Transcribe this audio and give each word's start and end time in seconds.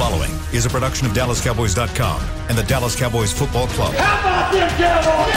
following 0.00 0.32
is 0.54 0.64
a 0.64 0.70
production 0.70 1.06
of 1.06 1.12
DallasCowboys.com 1.12 2.22
and 2.48 2.56
the 2.56 2.62
Dallas 2.62 2.96
Cowboys 2.96 3.34
Football 3.34 3.66
Club. 3.66 3.92
How 3.92 4.20
about 4.20 4.50
them 4.50 4.70
Cowboys? 4.78 5.34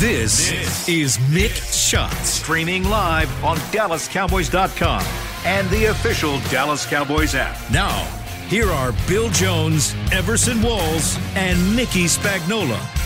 This, 0.00 0.50
this 0.50 0.88
is 0.88 1.16
Mick 1.30 1.54
Shots, 1.72 2.28
streaming 2.28 2.82
live 2.82 3.30
on 3.44 3.56
DallasCowboys.com 3.70 5.06
and 5.44 5.70
the 5.70 5.84
official 5.84 6.40
Dallas 6.50 6.84
Cowboys 6.84 7.36
app. 7.36 7.56
Now, 7.70 8.02
here 8.48 8.70
are 8.70 8.92
Bill 9.06 9.30
Jones, 9.30 9.94
Everson 10.10 10.60
Walls, 10.60 11.16
and 11.36 11.76
Mickey 11.76 12.06
Spagnola. 12.06 13.03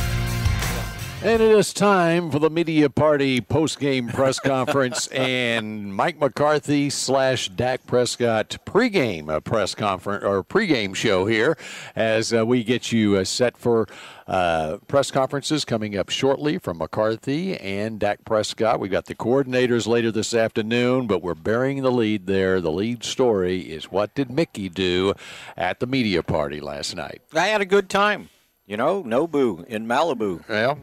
And 1.21 1.43
it 1.43 1.51
is 1.51 1.73
time 1.73 2.31
for 2.31 2.39
the 2.39 2.49
media 2.49 2.89
party 2.89 3.41
post-game 3.41 4.07
press 4.07 4.39
conference 4.39 5.07
and 5.13 5.93
Mike 5.93 6.21
McCarthy 6.21 6.91
slash 6.91 7.49
Dak 7.49 7.85
Prescott 7.89 8.57
pregame 8.65 9.29
uh, 9.29 9.41
press 9.41 9.75
conference 9.75 10.23
or 10.23 10.45
pregame 10.45 10.95
show 10.95 11.27
here 11.27 11.59
as 11.97 12.33
uh, 12.33 12.47
we 12.47 12.63
get 12.63 12.93
you 12.93 13.17
uh, 13.17 13.25
set 13.25 13.57
for 13.57 13.89
uh, 14.29 14.77
press 14.87 15.11
conferences 15.11 15.65
coming 15.65 15.99
up 15.99 16.09
shortly 16.09 16.57
from 16.57 16.79
McCarthy 16.79 17.57
and 17.57 17.99
Dak 17.99 18.25
Prescott. 18.25 18.79
We've 18.79 18.89
got 18.89 19.07
the 19.07 19.17
coordinators 19.17 19.89
later 19.89 20.13
this 20.13 20.33
afternoon, 20.33 21.09
but 21.09 21.21
we're 21.21 21.35
bearing 21.35 21.83
the 21.83 21.91
lead 21.91 22.29
there. 22.29 22.61
The 22.61 22.71
lead 22.71 23.03
story 23.03 23.63
is 23.63 23.91
what 23.91 24.15
did 24.15 24.31
Mickey 24.31 24.69
do 24.69 25.15
at 25.57 25.81
the 25.81 25.87
media 25.89 26.23
party 26.23 26.61
last 26.61 26.95
night? 26.95 27.23
I 27.35 27.49
had 27.49 27.61
a 27.61 27.67
good 27.67 27.91
time. 27.91 28.29
You 28.67 28.77
know, 28.77 29.03
Nobu 29.03 29.65
in 29.65 29.87
Malibu. 29.87 30.47
Well, 30.47 30.79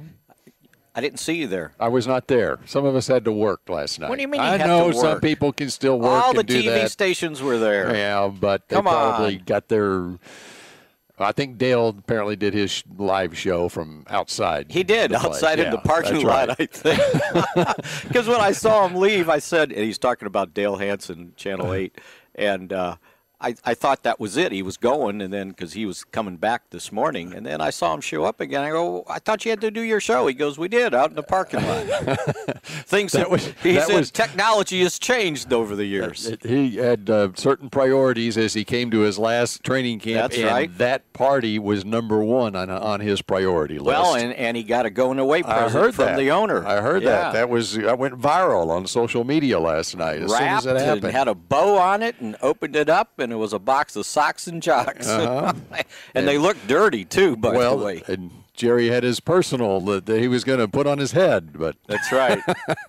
I 0.98 1.02
didn't 1.02 1.20
see 1.20 1.34
you 1.36 1.48
there. 1.48 1.74
I 1.80 1.90
was 1.90 2.08
not 2.08 2.28
there. 2.28 2.60
Some 2.66 2.86
of 2.86 2.96
us 2.96 3.08
had 3.08 3.26
to 3.26 3.32
work 3.32 3.68
last 3.68 4.00
night. 4.00 4.10
What 4.10 4.16
do 4.16 4.22
you 4.22 4.28
mean? 4.30 4.40
You 4.42 4.48
I 4.48 4.58
had 4.58 4.68
know 4.68 4.92
to 4.92 4.96
work? 4.98 5.06
some 5.06 5.20
people 5.20 5.52
can 5.52 5.70
still 5.70 6.00
work 6.00 6.24
All 6.24 6.34
the 6.34 6.44
TV 6.44 6.66
that. 6.68 6.90
stations 6.92 7.42
were 7.42 7.58
there. 7.58 7.94
Yeah, 7.94 8.28
but 8.28 8.68
they 8.70 8.78
Come 8.78 8.86
probably 8.86 9.38
on. 9.40 9.44
got 9.46 9.68
their. 9.68 10.18
I 11.18 11.32
think 11.32 11.58
Dale 11.58 11.90
apparently 11.90 12.36
did 12.36 12.54
his 12.54 12.84
live 12.98 13.38
show 13.38 13.70
from 13.70 14.06
outside. 14.10 14.68
He 14.72 14.84
did 14.84 15.14
outside 15.14 15.60
in 15.60 15.66
Yeah, 15.66 15.72
the 15.72 15.78
parking 15.80 16.22
lot, 16.26 16.50
right. 16.50 16.58
I 16.60 16.66
think. 16.66 17.00
Because 18.08 18.28
when 18.28 18.42
I 18.42 18.52
saw 18.52 18.86
him 18.86 18.96
leave, 18.96 19.30
I 19.30 19.40
said, 19.40 19.72
and 19.72 19.82
he's 19.82 19.98
talking 19.98 20.28
about 20.28 20.54
Dale 20.54 20.76
Hansen, 20.76 21.32
Channel 21.38 21.74
Eight, 21.80 22.00
and 22.36 22.72
uh, 22.74 22.98
I, 23.42 23.56
I 23.66 23.74
thought 23.74 24.04
that 24.04 24.20
was 24.20 24.38
it. 24.38 24.52
He 24.52 24.62
was 24.62 24.78
going, 24.78 25.22
and 25.22 25.34
then 25.34 25.50
because 25.50 25.74
he 25.74 25.86
was 25.86 26.04
coming 26.04 26.38
back 26.38 26.70
this 26.70 26.92
morning, 26.92 27.34
and 27.34 27.46
then 27.46 27.60
I 27.62 27.70
saw 27.70 27.94
him 27.94 28.02
show 28.02 28.24
up 28.24 28.40
again. 28.40 28.64
I 28.64 28.70
go, 28.70 29.04
I 29.10 29.20
thought 29.20 29.44
you 29.46 29.52
had 29.52 29.62
to 29.62 29.72
do 29.72 29.82
your 29.82 30.00
show. 30.00 30.26
He 30.28 30.34
goes, 30.34 30.58
We 30.58 30.68
did 30.68 30.94
out 30.96 31.10
in 31.10 31.16
the 31.16 31.24
parking 31.24 31.62
lot. 31.66 31.86
Things 32.66 33.12
That 33.12 33.20
that 33.20 33.30
was- 33.30 33.48
he 33.62 33.74
that 33.74 33.88
said 33.88 33.96
was- 34.00 34.12
technology 34.12 34.82
has 34.84 34.98
changed 35.00 35.52
over 35.54 35.76
the 35.76 35.86
years. 35.86 36.28
It- 36.28 36.44
He 36.44 36.78
had 36.78 37.10
uh, 37.10 37.30
certain 37.36 37.70
priorities 37.70 38.38
as 38.38 38.54
he 38.54 38.64
came 38.64 38.90
to 38.92 39.00
his 39.00 39.20
last 39.20 39.64
training 39.64 40.00
camp, 40.00 40.32
That's 40.32 40.38
and 40.38 40.46
right. 40.48 40.78
that 40.78 41.12
party 41.14 41.60
was 41.60 41.84
number 41.86 42.24
one 42.24 42.56
on 42.56 42.70
on 42.70 43.00
his 43.00 43.22
priority 43.22 43.76
list. 43.80 43.88
well, 43.88 44.16
and, 44.16 44.34
and 44.34 44.56
he 44.58 44.64
got 44.64 44.86
a 44.86 44.90
going 44.90 45.20
away 45.20 45.40
I 45.40 45.42
present 45.64 45.72
heard 45.74 45.96
from 45.96 46.06
that. 46.06 46.18
the 46.18 46.32
owner. 46.32 46.66
I 46.66 46.82
heard 46.82 47.04
Yeah. 47.04 47.10
that. 47.10 47.34
That 47.34 47.50
was 47.50 47.74
that 47.76 47.98
went 48.00 48.20
viral 48.20 48.70
on 48.70 48.88
social 48.88 49.24
media 49.24 49.60
last 49.60 49.96
night. 49.98 50.22
As 50.22 50.32
wrapped 50.32 50.64
soon 50.64 50.78
as 50.78 50.98
it 50.98 51.04
and 51.04 51.14
had 51.14 51.28
a 51.28 51.36
bow 51.36 51.78
on 51.78 52.02
it 52.04 52.16
and 52.20 52.36
opened 52.42 52.76
it 52.76 52.90
up 52.90 53.20
and 53.26 53.34
it 53.34 53.38
was 53.38 53.52
a 53.52 53.60
box 53.60 53.96
of 53.98 54.06
socks 54.06 54.48
and 54.48 54.62
jocks. 54.62 55.08
and 56.16 56.28
they 56.28 56.38
looked 56.38 56.68
dirty 56.68 57.04
too, 57.06 57.36
by 57.36 57.50
Uh-huh. 57.50 57.58
well, 57.58 57.78
the 57.78 57.86
way. 57.86 58.04
and 58.08 58.32
Jerry 58.54 58.88
had 58.88 59.04
his 59.04 59.20
personal 59.20 59.82
that, 59.82 60.06
that 60.06 60.22
he 60.22 60.30
was 60.30 60.46
going 60.46 60.60
to 60.60 60.68
put 60.70 60.88
on 60.88 60.98
his 60.98 61.12
head, 61.12 61.58
but 61.60 61.76
That's 61.88 62.10
right. 62.14 62.40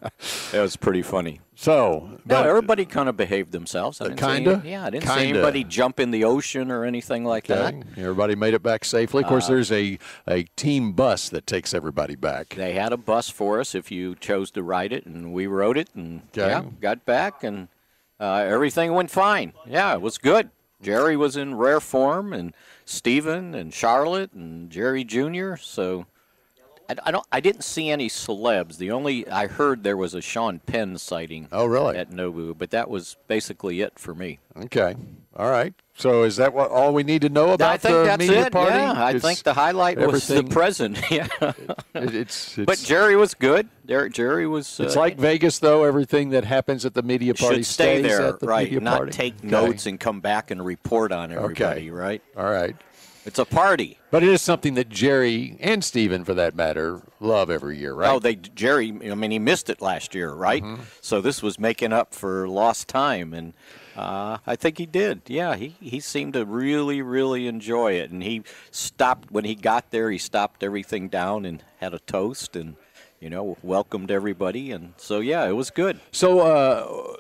that 0.53 0.61
was 0.61 0.77
pretty 0.77 1.03
funny. 1.03 1.41
so 1.57 2.21
No, 2.25 2.43
everybody 2.45 2.85
kind 2.85 3.09
of 3.09 3.17
behaved 3.17 3.51
themselves. 3.51 3.99
See 3.99 4.15
kinda? 4.15 4.63
yeah, 4.65 4.85
I 4.85 4.91
didn't 4.91 5.05
see 5.09 5.15
Kinda. 5.15 5.29
anybody 5.41 5.65
jump 5.65 5.99
in 5.99 6.13
the 6.13 6.23
ocean 6.23 6.71
or 6.71 6.85
anything 6.85 7.25
like 7.25 7.49
that. 7.49 7.75
Everybody 7.97 8.37
made 8.37 8.55
it 8.55 8.63
back 8.63 8.85
safely. 8.85 9.23
Of 9.23 9.27
Uh, 9.27 9.31
course, 9.31 9.49
there's 9.49 9.73
a, 9.73 9.99
a 10.29 10.45
team 10.55 10.93
bus 10.93 11.29
that 11.31 11.49
takes 11.49 11.75
everybody 11.75 12.15
back. 12.15 12.51
They 12.51 12.75
had 12.75 12.93
a 12.93 12.97
bus 12.97 13.29
for 13.29 13.59
us 13.59 13.75
if 13.75 13.91
you 13.91 14.15
chose 14.15 14.53
to 14.53 14.63
ride 14.63 14.93
it, 14.93 15.05
and 15.05 15.33
we 15.33 15.49
rode 15.49 15.79
it, 15.79 15.89
and 15.97 16.23
Okay. 16.37 16.47
yeah, 16.49 16.63
got 16.81 17.05
back, 17.05 17.43
and 17.43 17.67
uh, 18.21 18.45
everything 18.47 18.93
went 18.93 19.11
fine. 19.11 19.53
Yeah, 19.67 19.95
it 19.95 20.01
was 20.01 20.19
good. 20.19 20.51
Jerry 20.83 21.17
was 21.17 21.37
in 21.37 21.55
rare 21.55 21.81
form, 21.81 22.33
and 22.33 22.53
Steven 22.85 23.55
and 23.55 23.73
Charlotte 23.73 24.33
and 24.33 24.71
Jerry 24.71 25.05
Jr. 25.05 25.57
So 25.57 26.07
I, 26.89 26.97
I 27.05 27.11
don't. 27.11 27.27
I 27.33 27.41
didn't 27.41 27.63
see 27.65 27.91
any 27.91 28.09
celebs. 28.09 28.79
The 28.79 28.91
only 28.91 29.29
I 29.29 29.47
heard 29.47 29.83
there 29.83 29.97
was 29.97 30.15
a 30.15 30.21
Sean 30.21 30.61
Penn 30.61 30.99
sighting. 30.99 31.49
Oh, 31.53 31.67
really? 31.67 31.97
At 31.97 32.11
Nobu, 32.11 32.57
but 32.57 32.71
that 32.71 32.89
was 32.91 33.17
basically 33.29 33.81
it 33.81 33.99
for 33.99 34.15
me. 34.15 34.39
Okay. 34.65 34.95
All 35.37 35.51
right. 35.51 35.75
So 35.99 36.23
is 36.25 36.37
that 36.37 36.53
what 36.55 36.71
all 36.71 36.93
we 36.95 37.03
need 37.03 37.23
to 37.23 37.29
know 37.29 37.51
about 37.53 37.71
I 37.73 37.77
think 37.79 37.95
the 37.95 38.05
that's 38.05 38.19
media 38.19 38.47
it. 38.47 38.53
party? 38.53 38.75
Yeah, 38.77 38.93
I 39.05 39.19
think 39.19 39.43
the 39.43 39.53
highlight 39.55 39.99
was 39.99 40.27
the 40.29 40.43
present. 40.45 40.99
yeah, 41.11 41.27
it- 41.41 42.15
it's, 42.15 42.59
it's 42.59 42.67
but 42.67 42.79
Jerry 42.79 43.17
was 43.17 43.35
good. 43.35 43.69
Jerry, 43.87 44.11
Jerry 44.11 44.47
was. 44.47 44.79
It's 44.81 44.97
uh, 44.97 45.01
like 45.01 45.19
Vegas, 45.19 45.59
though. 45.59 45.85
Everything 45.85 46.31
that 46.31 46.45
happens 46.45 46.85
at 46.85 46.95
the 46.95 47.03
media 47.03 47.35
party 47.35 47.57
should 47.57 47.67
stay 47.67 48.01
stays 48.01 48.17
there, 48.17 48.27
at 48.29 48.41
the 48.41 48.47
right? 48.47 48.65
media 48.65 48.81
Not 48.81 48.97
party. 48.99 49.13
take 49.13 49.35
Okay. 49.39 49.49
notes 49.49 49.87
and 49.87 49.99
come 50.01 50.21
back 50.21 50.51
and 50.51 50.65
report 50.65 51.13
on 51.13 51.33
everybody, 51.33 51.91
right? 51.91 52.23
All 52.37 52.51
right. 52.51 52.77
It's 53.27 53.41
a 53.41 53.45
party. 53.45 53.99
But 54.13 54.23
it 54.23 54.29
is 54.29 54.41
something 54.41 54.75
that 54.75 54.89
Jerry 54.89 55.57
and 55.61 55.83
Steven, 55.83 56.25
for 56.25 56.33
that 56.35 56.55
matter, 56.55 57.03
love 57.19 57.51
every 57.51 57.77
year, 57.77 57.93
right? 57.93 58.09
Oh, 58.09 58.21
they 58.21 58.37
Jerry. 58.37 58.89
I 58.89 59.15
mean, 59.17 59.33
he 59.33 59.41
missed 59.41 59.69
it 59.69 59.83
last 59.83 60.15
year, 60.15 60.33
right? 60.33 60.63
Mm-hmm. 60.63 60.83
So 61.01 61.21
this 61.21 61.43
was 61.43 61.59
making 61.59 61.93
up 61.93 62.15
for 62.15 62.49
lost 62.49 62.87
time, 62.87 63.35
and 63.35 63.53
uh, 63.97 64.39
I 64.47 64.55
think 64.55 64.79
he 64.79 64.87
did. 64.87 65.23
Yeah, 65.27 65.57
he 65.57 65.75
he 65.81 65.99
seemed 65.99 66.35
to 66.35 66.45
really, 66.45 67.03
really 67.03 67.49
enjoy 67.49 67.95
it, 67.95 68.11
and 68.11 68.23
he 68.23 68.45
stopped 68.71 69.33
when 69.33 69.45
he 69.45 69.57
got 69.57 69.91
there. 69.91 70.11
He 70.11 70.19
stopped 70.19 70.63
everything 70.63 71.09
down 71.09 71.45
and 71.45 71.65
had 71.79 71.95
a 71.95 71.99
toast, 71.99 72.55
and 72.55 72.77
you 73.19 73.29
know, 73.29 73.57
welcomed 73.61 74.13
everybody, 74.13 74.71
and 74.71 74.95
so 74.99 75.19
yeah, 75.19 75.49
it 75.49 75.53
was 75.57 75.71
good. 75.71 75.99
So, 76.13 76.41
uh, 76.41 77.17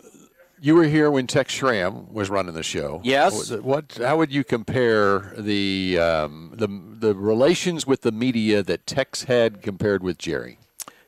you 0.66 0.74
were 0.74 0.84
here 0.84 1.12
when 1.12 1.28
Tex 1.28 1.52
Schramm 1.52 2.12
was 2.12 2.28
running 2.28 2.54
the 2.54 2.62
show. 2.64 3.00
Yes. 3.04 3.52
What? 3.52 3.98
How 4.02 4.16
would 4.16 4.32
you 4.32 4.42
compare 4.42 5.32
the 5.38 5.96
um, 5.98 6.50
the 6.54 6.66
the 6.66 7.14
relations 7.14 7.86
with 7.86 8.02
the 8.02 8.10
media 8.10 8.64
that 8.64 8.84
Tex 8.84 9.24
had 9.24 9.62
compared 9.62 10.02
with 10.02 10.18
Jerry? 10.18 10.58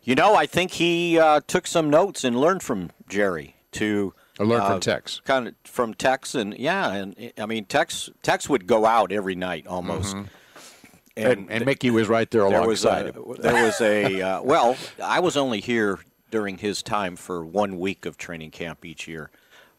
You 0.05 0.15
know, 0.15 0.37
I 0.37 0.47
think 0.47 0.73
he 0.73 1.19
uh, 1.19 1.41
took 1.47 1.67
some 1.67 1.91
notes 1.91 2.23
and 2.23 2.41
learned 2.41 2.63
from 2.63 2.93
Jerry 3.09 3.57
to 3.73 4.15
I 4.39 4.45
learned 4.45 4.63
uh, 4.63 4.71
from 4.71 4.81
Tex. 4.81 5.21
kind 5.25 5.49
of 5.49 5.55
from 5.65 5.93
Tex, 5.93 6.37
and 6.37 6.57
yeah, 6.57 6.93
and 6.93 7.33
I 7.37 7.47
mean 7.47 7.65
Tex 7.65 8.11
Tex 8.23 8.49
would 8.49 8.69
go 8.69 8.87
out 8.87 9.11
every 9.11 9.35
night 9.35 9.67
almost. 9.67 10.17
And, 11.17 11.51
and 11.51 11.67
Mickey 11.67 11.91
was 11.91 12.09
right 12.09 12.31
there 12.31 12.49
there 12.49 12.65
was 12.65 12.85
alongside 12.85 13.07
a, 13.09 13.19
him. 13.19 13.37
there 13.41 13.65
was 13.65 13.81
a 13.81 14.23
uh, 14.23 14.43
well, 14.43 14.77
I 15.03 15.19
was 15.19 15.37
only 15.37 15.61
here 15.61 15.99
during 16.31 16.59
his 16.59 16.81
time 16.81 17.17
for 17.17 17.45
one 17.45 17.77
week 17.79 18.07
of 18.07 18.17
training 18.17 18.53
camp 18.53 18.85
each 18.85 19.09
year, 19.09 19.31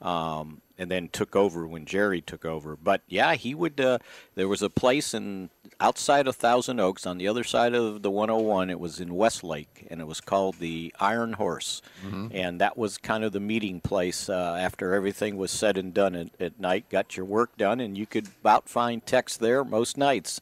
um, 0.02 0.62
and 0.78 0.90
then 0.90 1.10
took 1.10 1.36
over 1.36 1.68
when 1.68 1.86
Jerry 1.86 2.22
took 2.22 2.46
over. 2.46 2.76
But 2.76 3.02
yeah, 3.08 3.36
he 3.36 3.54
would. 3.54 3.80
Uh, 3.82 4.00
there 4.36 4.48
was 4.48 4.62
a 4.62 4.70
place 4.70 5.14
in 5.14 5.50
outside 5.80 6.28
of 6.28 6.36
Thousand 6.36 6.80
Oaks 6.80 7.06
on 7.06 7.18
the 7.18 7.28
other 7.28 7.44
side 7.44 7.74
of 7.74 8.02
the 8.02 8.12
101. 8.12 8.70
It 8.70 8.80
was 8.80 9.00
in 9.00 9.14
Westlake, 9.16 9.88
and 9.90 10.00
it 10.02 10.08
was 10.08 10.22
called 10.22 10.56
the 10.60 10.94
Iron 11.00 11.34
Horse, 11.34 11.82
and 12.34 12.62
that 12.62 12.78
was 12.78 12.98
kind 12.98 13.24
of 13.24 13.34
the 13.34 13.40
meeting 13.40 13.82
place 13.82 14.30
uh, 14.30 14.58
after 14.60 14.94
everything 14.94 15.38
was 15.38 15.52
said 15.52 15.78
and 15.78 15.94
done 15.94 16.16
at, 16.16 16.30
at 16.40 16.60
night. 16.60 16.90
Got 16.90 17.18
your 17.18 17.26
work 17.26 17.58
done, 17.58 17.80
and 17.80 17.98
you 17.98 18.06
could 18.06 18.28
about 18.42 18.70
find 18.70 19.06
Tex 19.06 19.36
there 19.38 19.64
most 19.64 19.98
nights 19.98 20.40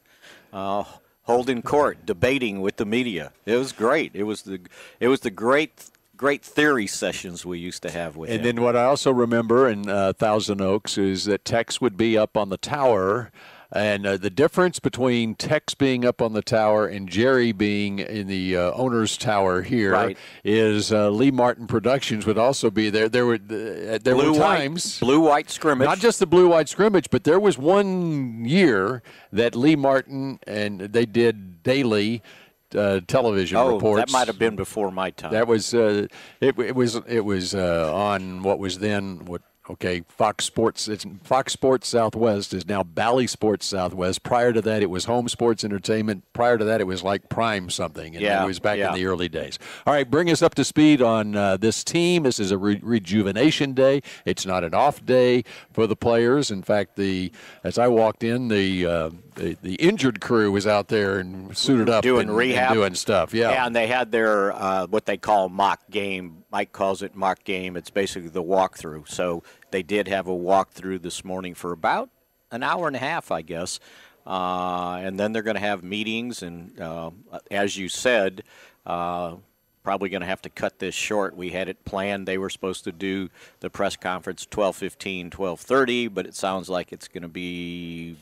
uh, 0.52 0.84
holding 1.24 1.62
court, 1.62 2.06
debating 2.06 2.60
with 2.60 2.76
the 2.76 2.86
media. 2.86 3.32
It 3.44 3.56
was 3.56 3.72
great. 3.72 4.12
It 4.14 4.24
was 4.24 4.42
the 4.42 4.60
it 5.00 5.08
was 5.08 5.20
the 5.20 5.30
great 5.30 5.90
great 6.18 6.44
theory 6.44 6.86
sessions 6.86 7.46
we 7.46 7.58
used 7.58 7.82
to 7.82 7.90
have 7.90 8.16
with 8.16 8.28
And 8.28 8.40
him. 8.40 8.56
then 8.56 8.64
what 8.64 8.76
I 8.76 8.84
also 8.84 9.10
remember 9.12 9.68
in 9.68 9.88
uh, 9.88 10.12
Thousand 10.12 10.60
Oaks 10.60 10.98
is 10.98 11.24
that 11.24 11.44
Tex 11.44 11.80
would 11.80 11.96
be 11.96 12.18
up 12.18 12.36
on 12.36 12.50
the 12.50 12.58
tower. 12.58 13.30
And 13.70 14.06
uh, 14.06 14.16
the 14.16 14.30
difference 14.30 14.80
between 14.80 15.34
Tex 15.34 15.74
being 15.74 16.02
up 16.06 16.22
on 16.22 16.32
the 16.32 16.40
tower 16.40 16.86
and 16.86 17.06
Jerry 17.06 17.52
being 17.52 17.98
in 17.98 18.26
the 18.26 18.56
uh, 18.56 18.72
owner's 18.72 19.18
tower 19.18 19.60
here 19.60 20.16
is 20.42 20.90
Right. 20.90 20.98
uh, 21.00 21.10
Lee 21.10 21.30
Martin 21.30 21.66
Productions 21.66 22.24
would 22.24 22.38
also 22.38 22.70
be 22.70 22.88
there. 22.88 23.10
There 23.10 23.26
were 23.26 23.34
uh, 23.34 23.98
there 24.02 24.14
blue 24.14 24.32
were 24.32 24.38
white, 24.38 24.56
times 24.58 24.98
blue 24.98 25.20
white 25.20 25.50
scrimmage. 25.50 25.84
not 25.84 25.98
just 25.98 26.18
the 26.18 26.26
blue 26.26 26.48
white 26.48 26.70
scrimmage, 26.70 27.10
but 27.10 27.24
there 27.24 27.38
was 27.38 27.58
one 27.58 28.46
year 28.46 29.02
that 29.32 29.54
Lee 29.54 29.76
Martin 29.76 30.38
and 30.46 30.80
they 30.80 31.04
did 31.04 31.62
daily 31.62 32.22
uh, 32.74 33.00
television 33.06 33.56
oh, 33.56 33.74
reports. 33.74 34.00
that 34.00 34.12
might 34.12 34.26
have 34.26 34.38
been 34.38 34.56
before 34.56 34.90
my 34.90 35.10
time. 35.10 35.32
That 35.32 35.46
was 35.46 35.74
uh, 35.74 36.06
it, 36.40 36.58
it 36.58 36.74
was 36.74 36.96
it 37.06 37.24
was 37.24 37.54
uh, 37.54 37.92
on 37.94 38.42
what 38.42 38.58
was 38.58 38.78
then 38.78 39.24
what 39.24 39.42
Okay, 39.70 40.02
Fox 40.08 40.46
Sports. 40.46 40.88
It's 40.88 41.04
Fox 41.22 41.52
Sports 41.52 41.88
Southwest 41.88 42.54
is 42.54 42.66
now 42.66 42.82
Bally 42.82 43.26
Sports 43.26 43.66
Southwest. 43.66 44.22
Prior 44.22 44.52
to 44.52 44.62
that, 44.62 44.82
it 44.82 44.88
was 44.88 45.04
Home 45.04 45.28
Sports 45.28 45.62
Entertainment. 45.62 46.24
Prior 46.32 46.56
to 46.56 46.64
that, 46.64 46.80
it 46.80 46.86
was 46.86 47.02
like 47.02 47.28
Prime 47.28 47.68
something. 47.68 48.14
And 48.14 48.22
yeah, 48.22 48.42
it 48.42 48.46
was 48.46 48.58
back 48.58 48.78
yeah. 48.78 48.88
in 48.88 48.94
the 48.94 49.04
early 49.04 49.28
days. 49.28 49.58
All 49.86 49.92
right, 49.92 50.10
bring 50.10 50.30
us 50.30 50.40
up 50.40 50.54
to 50.54 50.64
speed 50.64 51.02
on 51.02 51.36
uh, 51.36 51.58
this 51.58 51.84
team. 51.84 52.22
This 52.22 52.40
is 52.40 52.50
a 52.50 52.56
re- 52.56 52.80
rejuvenation 52.82 53.74
day. 53.74 54.00
It's 54.24 54.46
not 54.46 54.64
an 54.64 54.72
off 54.72 55.04
day 55.04 55.44
for 55.72 55.86
the 55.86 55.96
players. 55.96 56.50
In 56.50 56.62
fact, 56.62 56.96
the 56.96 57.30
as 57.62 57.78
I 57.78 57.88
walked 57.88 58.24
in, 58.24 58.48
the 58.48 58.86
uh, 58.86 59.10
the, 59.38 59.56
the, 59.62 59.74
injured 59.76 60.20
crew 60.20 60.50
was 60.50 60.66
out 60.66 60.88
there 60.88 61.18
and 61.18 61.56
suited 61.56 61.88
up 61.88 62.02
doing 62.02 62.28
and, 62.28 62.36
rehab, 62.36 62.72
and 62.72 62.74
doing 62.74 62.94
stuff. 62.94 63.32
Yeah, 63.32 63.50
yeah, 63.50 63.66
and 63.66 63.74
they 63.74 63.86
had 63.86 64.10
their 64.10 64.52
uh, 64.52 64.86
what 64.86 65.06
they 65.06 65.16
call 65.16 65.48
mock 65.48 65.80
game. 65.90 66.44
Mike 66.50 66.72
calls 66.72 67.02
it 67.02 67.14
mock 67.14 67.44
game. 67.44 67.76
It's 67.76 67.90
basically 67.90 68.30
the 68.30 68.42
walkthrough. 68.42 69.08
So 69.08 69.42
they 69.70 69.82
did 69.82 70.08
have 70.08 70.26
a 70.26 70.32
walkthrough 70.32 71.02
this 71.02 71.24
morning 71.24 71.54
for 71.54 71.72
about 71.72 72.10
an 72.50 72.62
hour 72.62 72.86
and 72.86 72.96
a 72.96 73.00
half, 73.00 73.30
I 73.30 73.42
guess. 73.42 73.80
Uh, 74.26 75.00
and 75.02 75.18
then 75.18 75.32
they're 75.32 75.42
going 75.42 75.56
to 75.56 75.60
have 75.60 75.82
meetings, 75.82 76.42
and 76.42 76.78
uh, 76.78 77.10
as 77.50 77.78
you 77.78 77.88
said, 77.88 78.42
uh, 78.84 79.36
probably 79.82 80.10
going 80.10 80.20
to 80.20 80.26
have 80.26 80.42
to 80.42 80.50
cut 80.50 80.78
this 80.78 80.94
short. 80.94 81.34
We 81.34 81.48
had 81.48 81.68
it 81.70 81.82
planned; 81.86 82.28
they 82.28 82.36
were 82.36 82.50
supposed 82.50 82.84
to 82.84 82.92
do 82.92 83.30
the 83.60 83.70
press 83.70 83.96
conference 83.96 84.44
12:15, 84.44 85.30
12:30, 85.30 86.12
but 86.12 86.26
it 86.26 86.34
sounds 86.34 86.68
like 86.68 86.92
it's 86.92 87.08
going 87.08 87.22
to 87.22 87.28
be 87.28 88.16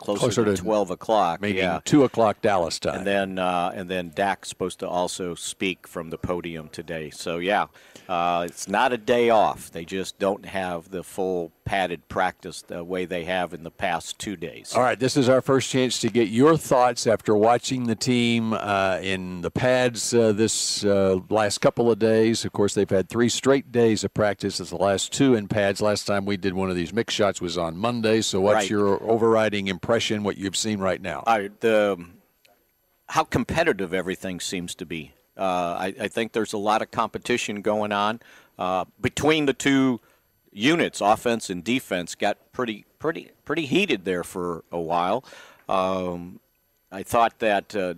closer, 0.00 0.18
Closer 0.20 0.44
to, 0.46 0.56
to 0.56 0.62
12 0.62 0.90
o'clock. 0.90 1.40
meaning 1.40 1.58
yeah. 1.58 1.80
two 1.84 2.04
o'clock 2.04 2.40
Dallas 2.40 2.78
time. 2.78 2.98
And 2.98 3.06
then 3.06 3.38
uh, 3.38 3.70
and 3.74 3.88
then 3.88 4.10
Dak's 4.14 4.48
supposed 4.48 4.80
to 4.80 4.88
also 4.88 5.34
speak 5.34 5.86
from 5.86 6.10
the 6.10 6.18
podium 6.18 6.68
today. 6.70 7.10
So 7.10 7.38
yeah, 7.38 7.66
uh, 8.08 8.44
it's 8.48 8.66
not 8.68 8.92
a 8.92 8.98
day 8.98 9.30
off. 9.30 9.70
They 9.70 9.84
just 9.84 10.18
don't 10.18 10.46
have 10.46 10.90
the 10.90 11.02
full 11.04 11.52
padded 11.64 12.08
practice 12.08 12.62
the 12.62 12.82
way 12.82 13.04
they 13.04 13.24
have 13.24 13.54
in 13.54 13.62
the 13.62 13.70
past 13.70 14.18
two 14.18 14.34
days. 14.34 14.72
All 14.74 14.82
right, 14.82 14.98
this 14.98 15.16
is 15.16 15.28
our 15.28 15.40
first 15.40 15.70
chance 15.70 16.00
to 16.00 16.08
get 16.08 16.28
your 16.28 16.56
thoughts 16.56 17.06
after 17.06 17.36
watching 17.36 17.84
the 17.84 17.94
team 17.94 18.54
uh, 18.54 18.98
in 19.02 19.42
the 19.42 19.50
pads 19.52 20.12
uh, 20.12 20.32
this 20.32 20.84
uh, 20.84 21.20
last 21.28 21.58
couple 21.58 21.90
of 21.90 21.98
days. 22.00 22.44
Of 22.44 22.52
course, 22.52 22.74
they've 22.74 22.90
had 22.90 23.08
three 23.08 23.28
straight 23.28 23.70
days 23.70 24.02
of 24.02 24.12
practice. 24.14 24.58
It's 24.58 24.70
the 24.70 24.76
last 24.76 25.12
two 25.12 25.34
in 25.34 25.46
pads. 25.46 25.80
Last 25.80 26.06
time 26.06 26.24
we 26.24 26.36
did 26.36 26.54
one 26.54 26.70
of 26.70 26.76
these 26.76 26.90
Mick 26.90 27.10
Shots 27.10 27.40
was 27.40 27.56
on 27.56 27.76
Monday. 27.76 28.20
So, 28.22 28.40
what's 28.40 28.54
Right. 28.54 28.70
your 28.70 29.00
overriding 29.04 29.68
impression? 29.68 29.89
What 29.90 30.38
you've 30.38 30.56
seen 30.56 30.78
right 30.78 31.00
now? 31.00 31.24
Uh, 31.26 31.48
the 31.58 32.06
how 33.08 33.24
competitive 33.24 33.92
everything 33.92 34.38
seems 34.38 34.74
to 34.76 34.86
be. 34.86 35.12
Uh, 35.36 35.42
I, 35.80 35.94
I 36.02 36.08
think 36.08 36.32
there's 36.32 36.52
a 36.52 36.58
lot 36.58 36.80
of 36.80 36.92
competition 36.92 37.60
going 37.60 37.90
on 37.90 38.20
uh, 38.56 38.84
between 39.00 39.46
the 39.46 39.52
two 39.52 40.00
units, 40.52 41.00
offense 41.00 41.50
and 41.50 41.64
defense. 41.64 42.14
Got 42.14 42.38
pretty 42.52 42.84
pretty 43.00 43.32
pretty 43.44 43.66
heated 43.66 44.04
there 44.04 44.22
for 44.22 44.64
a 44.70 44.80
while. 44.80 45.24
Um, 45.68 46.40
I 46.92 47.02
thought 47.02 47.40
that. 47.40 47.74
Uh, 47.74 47.94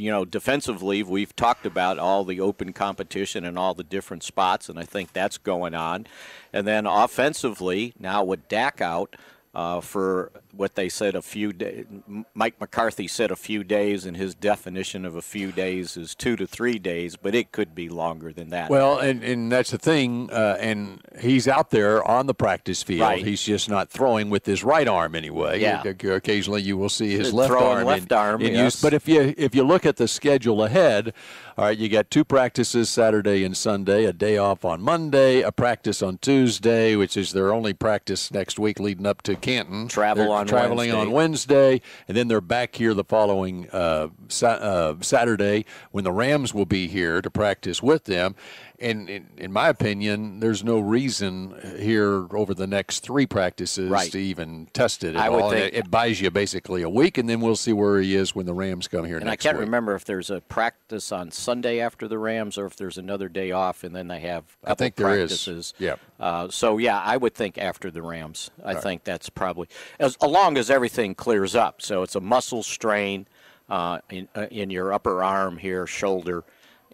you 0.00 0.12
know, 0.12 0.24
defensively, 0.24 1.02
we've 1.02 1.34
talked 1.34 1.66
about 1.66 1.98
all 1.98 2.24
the 2.24 2.40
open 2.40 2.72
competition 2.72 3.44
and 3.44 3.58
all 3.58 3.74
the 3.74 3.82
different 3.82 4.22
spots, 4.22 4.68
and 4.68 4.78
I 4.78 4.84
think 4.84 5.12
that's 5.12 5.38
going 5.38 5.74
on. 5.74 6.06
And 6.52 6.68
then 6.68 6.86
offensively, 6.86 7.94
now 7.98 8.22
with 8.22 8.46
Dak 8.46 8.80
out, 8.80 9.16
uh, 9.54 9.80
for 9.80 10.30
what 10.52 10.74
they 10.74 10.88
said 10.88 11.14
a 11.14 11.22
few 11.22 11.52
days. 11.52 11.86
Mike 12.34 12.60
McCarthy 12.60 13.08
said 13.08 13.30
a 13.30 13.36
few 13.36 13.64
days, 13.64 14.04
and 14.04 14.16
his 14.16 14.34
definition 14.34 15.04
of 15.04 15.16
a 15.16 15.22
few 15.22 15.52
days 15.52 15.96
is 15.96 16.14
two 16.14 16.36
to 16.36 16.46
three 16.46 16.78
days, 16.78 17.16
but 17.16 17.34
it 17.34 17.52
could 17.52 17.74
be 17.74 17.88
longer 17.88 18.32
than 18.32 18.50
that. 18.50 18.70
Well, 18.70 18.98
and, 18.98 19.22
and 19.22 19.50
that's 19.50 19.70
the 19.70 19.78
thing. 19.78 20.30
Uh, 20.30 20.56
and 20.60 21.00
he's 21.20 21.48
out 21.48 21.70
there 21.70 22.02
on 22.04 22.26
the 22.26 22.34
practice 22.34 22.82
field. 22.82 23.00
Right. 23.00 23.24
He's 23.24 23.42
just 23.42 23.68
not 23.68 23.90
throwing 23.90 24.30
with 24.30 24.46
his 24.46 24.62
right 24.62 24.86
arm 24.86 25.14
anyway. 25.14 25.60
Yeah. 25.60 25.82
Occasionally, 25.82 26.62
you 26.62 26.76
will 26.76 26.88
see 26.88 27.10
his 27.10 27.32
left 27.32 27.50
throwing 27.50 27.78
arm. 27.78 27.84
left 27.86 28.12
in- 28.12 28.18
arm, 28.18 28.42
in 28.42 28.54
yes. 28.54 28.74
use. 28.74 28.82
But 28.82 28.94
if 28.94 29.08
you 29.08 29.34
if 29.36 29.54
you 29.54 29.64
look 29.64 29.86
at 29.86 29.96
the 29.96 30.08
schedule 30.08 30.62
ahead, 30.64 31.14
all 31.56 31.64
right, 31.64 31.76
you 31.76 31.88
got 31.88 32.10
two 32.10 32.24
practices 32.24 32.88
Saturday 32.88 33.44
and 33.44 33.56
Sunday, 33.56 34.04
a 34.04 34.12
day 34.12 34.36
off 34.38 34.64
on 34.64 34.80
Monday, 34.80 35.40
a 35.40 35.50
practice 35.50 36.02
on 36.02 36.18
Tuesday, 36.18 36.94
which 36.96 37.16
is 37.16 37.32
their 37.32 37.52
only 37.52 37.72
practice 37.72 38.30
next 38.30 38.58
week 38.58 38.78
leading 38.78 39.06
up 39.06 39.22
to 39.22 39.34
Canton. 39.48 39.88
Travel 39.88 40.24
They're 40.24 40.32
on 40.34 40.46
traveling 40.46 40.76
Wednesday. 40.90 41.00
on 41.00 41.10
Wednesday, 41.10 41.80
and 42.06 42.16
then 42.16 42.28
they're 42.28 42.40
back 42.40 42.74
here 42.76 42.94
the 42.94 43.04
following 43.04 43.68
uh, 43.70 44.08
sa- 44.28 44.46
uh, 44.48 44.94
Saturday 45.00 45.64
when 45.90 46.04
the 46.04 46.12
Rams 46.12 46.52
will 46.54 46.66
be 46.66 46.88
here 46.88 47.20
to 47.22 47.30
practice 47.30 47.82
with 47.82 48.04
them. 48.04 48.34
And 48.80 49.10
in, 49.10 49.26
in 49.36 49.52
my 49.52 49.68
opinion, 49.68 50.38
there's 50.38 50.62
no 50.62 50.78
reason 50.78 51.52
here 51.80 52.26
over 52.32 52.54
the 52.54 52.66
next 52.68 53.00
three 53.00 53.26
practices 53.26 53.90
Right. 53.90 54.10
to 54.12 54.18
even 54.20 54.68
test 54.72 55.02
it 55.02 55.16
I 55.16 55.28
would 55.28 55.42
all. 55.42 55.50
And 55.50 55.60
think- 55.60 55.74
it, 55.74 55.78
it 55.86 55.90
buys 55.90 56.20
you 56.20 56.30
basically 56.30 56.82
a 56.82 56.88
week, 56.88 57.18
and 57.18 57.28
then 57.28 57.40
we'll 57.40 57.56
see 57.56 57.72
where 57.72 58.00
he 58.00 58.14
is 58.14 58.36
when 58.36 58.46
the 58.46 58.54
Rams 58.54 58.86
come 58.86 59.04
here 59.04 59.16
and 59.16 59.26
next 59.26 59.44
I 59.44 59.48
can't 59.48 59.58
week. 59.58 59.66
remember 59.66 59.96
if 59.96 60.04
there's 60.04 60.30
a 60.30 60.40
practice 60.42 61.10
on 61.10 61.32
Sunday 61.32 61.80
after 61.80 62.06
the 62.06 62.18
Rams 62.18 62.56
or 62.56 62.66
if 62.66 62.76
there's 62.76 62.98
another 62.98 63.28
day 63.28 63.50
off, 63.50 63.82
and 63.82 63.96
then 63.96 64.06
they 64.06 64.20
have 64.20 64.44
a 64.64 64.70
I 64.70 64.74
think 64.74 64.94
there 64.94 65.10
is. 65.18 65.30
practices. 65.30 65.74
Yeah. 65.80 65.96
Uh, 66.20 66.48
so 66.48 66.78
yeah, 66.78 67.00
I 67.00 67.16
would 67.16 67.34
think 67.34 67.58
after 67.58 67.90
the 67.90 68.02
Rams. 68.02 68.50
I 68.64 68.74
think 68.74 69.02
that's 69.02 69.28
probably 69.28 69.66
as 69.98 70.16
long 70.22 70.56
as 70.56 70.70
everything 70.70 71.16
clears 71.16 71.56
up. 71.56 71.82
So 71.82 72.02
it's 72.04 72.14
a 72.14 72.20
muscle 72.20 72.62
strain 72.62 73.26
uh, 73.68 73.98
in 74.08 74.28
uh, 74.36 74.46
in 74.52 74.70
your 74.70 74.92
upper 74.92 75.22
arm 75.22 75.58
here, 75.58 75.86
shoulder, 75.86 76.44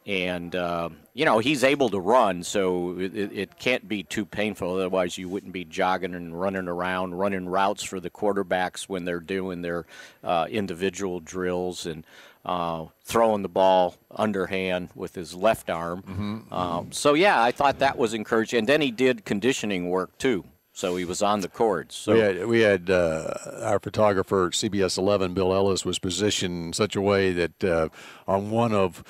and 0.07 0.55
um, 0.57 0.97
you 1.15 1.25
know 1.25 1.39
he's 1.39 1.65
able 1.65 1.89
to 1.91 1.99
run, 2.01 2.43
so 2.43 2.99
it, 2.99 3.15
it- 3.17 3.59
can't 3.59 3.89
be 3.89 4.03
too 4.03 4.25
painful. 4.27 4.75
Otherwise, 4.75 5.17
you 5.17 5.29
wouldn't 5.29 5.53
be 5.53 5.65
jogging 5.65 6.15
and 6.15 6.39
running 6.39 6.69
around, 6.69 7.15
running 7.15 7.49
routes 7.49 7.83
for 7.83 8.01
the 8.01 8.11
quarterbacks 8.11 8.85
when 8.89 9.05
they're 9.05 9.21
doing 9.21 9.63
their 9.63 9.87
uh, 10.23 10.47
individual 10.51 11.21
drills 11.21 11.87
and. 11.87 12.05
Uh, 12.47 12.85
throwing 13.05 13.41
the 13.41 13.49
ball 13.49 13.95
underhand 14.15 14.91
with 14.95 15.15
his 15.15 15.35
left 15.35 15.71
arm. 15.71 16.45
Um, 16.53 16.93
so 16.93 17.15
yeah, 17.15 17.43
I 17.43 17.51
thought 17.53 17.79
that 17.79 17.97
was 17.97 18.13
encouraging. 18.13 18.59
And 18.59 18.69
then 18.69 18.83
he 18.83 18.91
did 18.91 19.25
conditioning 19.25 19.89
work 19.89 20.19
too. 20.19 20.45
So 20.75 20.97
he 20.97 21.07
was 21.07 21.23
on 21.23 21.41
the 21.41 21.49
cords. 21.49 21.95
So 21.95 22.13
we 22.13 22.19
had, 22.19 22.47
we 22.47 22.61
had 22.61 22.91
uh, 22.91 23.33
our 23.63 23.79
photographer, 23.79 24.51
CBS 24.51 24.99
11, 24.99 25.33
Bill 25.33 25.55
Ellis, 25.55 25.87
was 25.87 25.99
positioned 25.99 26.67
in 26.67 26.73
such 26.75 26.95
a 26.97 27.01
way 27.01 27.33
that 27.33 27.65
uh, 27.65 27.89
on 28.29 28.51
one 28.51 28.75
of 28.75 29.03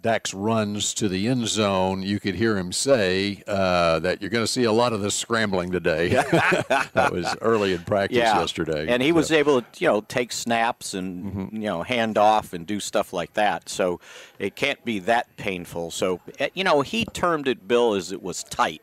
Dak's 0.00 0.32
runs 0.32 0.94
to 0.94 1.08
the 1.08 1.26
end 1.26 1.48
zone, 1.48 2.02
you 2.02 2.20
could 2.20 2.36
hear 2.36 2.56
him 2.56 2.70
say 2.72 3.42
uh, 3.48 3.98
that 3.98 4.20
you're 4.20 4.30
going 4.30 4.44
to 4.44 4.50
see 4.50 4.64
a 4.64 4.72
lot 4.72 4.92
of 4.92 5.00
this 5.00 5.14
scrambling 5.14 5.72
today. 5.72 6.08
that 6.92 7.10
was 7.12 7.36
early 7.40 7.72
in 7.72 7.82
practice 7.82 8.18
yeah, 8.18 8.38
yesterday. 8.38 8.86
and 8.88 9.02
he 9.02 9.10
was 9.10 9.32
able 9.32 9.60
to 9.62 9.66
you 9.78 9.88
know 9.88 10.00
take 10.02 10.30
snaps 10.32 10.94
and 10.94 11.08
Mm-hmm. 11.18 11.56
you 11.56 11.62
know 11.62 11.82
hand 11.82 12.16
off 12.16 12.52
and 12.52 12.66
do 12.66 12.78
stuff 12.80 13.12
like 13.12 13.34
that. 13.34 13.68
So 13.68 13.98
it 14.38 14.54
can't 14.54 14.82
be 14.84 15.00
that 15.00 15.36
painful. 15.36 15.90
So 15.90 16.20
eh, 16.38 16.48
you 16.54 16.62
know 16.64 16.82
he 16.82 17.04
termed 17.06 17.48
it, 17.48 17.66
Bill, 17.66 17.94
as 17.94 18.12
it 18.12 18.22
was 18.22 18.44
tight. 18.44 18.82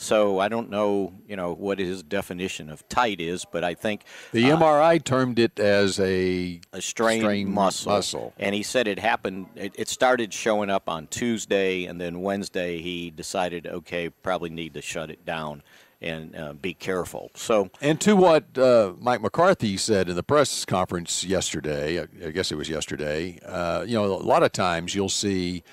So 0.00 0.38
I 0.38 0.48
don't 0.48 0.70
know, 0.70 1.12
you 1.26 1.34
know, 1.34 1.52
what 1.52 1.80
his 1.80 2.04
definition 2.04 2.70
of 2.70 2.88
tight 2.88 3.20
is, 3.20 3.44
but 3.44 3.64
I 3.64 3.74
think 3.74 4.04
The 4.30 4.44
MRI 4.44 5.02
termed 5.02 5.40
it 5.40 5.58
as 5.58 5.98
a, 5.98 6.60
a 6.72 6.80
strained, 6.80 7.22
strained 7.22 7.50
muscle. 7.50 7.92
muscle. 7.92 8.32
And 8.38 8.54
he 8.54 8.62
said 8.62 8.86
it 8.86 9.00
happened. 9.00 9.48
It, 9.56 9.74
it 9.76 9.88
started 9.88 10.32
showing 10.32 10.70
up 10.70 10.88
on 10.88 11.08
Tuesday, 11.08 11.84
and 11.84 12.00
then 12.00 12.22
Wednesday 12.22 12.80
he 12.80 13.10
decided, 13.10 13.66
okay, 13.66 14.08
probably 14.08 14.50
need 14.50 14.72
to 14.74 14.82
shut 14.82 15.10
it 15.10 15.26
down 15.26 15.64
and 16.00 16.36
uh, 16.36 16.52
be 16.52 16.74
careful. 16.74 17.32
So 17.34 17.68
And 17.80 18.00
to 18.02 18.14
what 18.14 18.56
uh, 18.56 18.92
Mike 19.00 19.20
McCarthy 19.20 19.76
said 19.76 20.08
in 20.08 20.14
the 20.14 20.22
press 20.22 20.64
conference 20.64 21.24
yesterday, 21.24 21.98
I 22.00 22.06
I 22.24 22.30
guess 22.30 22.52
it 22.52 22.54
was 22.54 22.68
yesterday, 22.68 23.40
uh, 23.44 23.82
you 23.82 23.94
know, 23.94 24.04
a 24.04 24.14
lot 24.14 24.44
of 24.44 24.52
times 24.52 24.94
you'll 24.94 25.08
see 25.08 25.64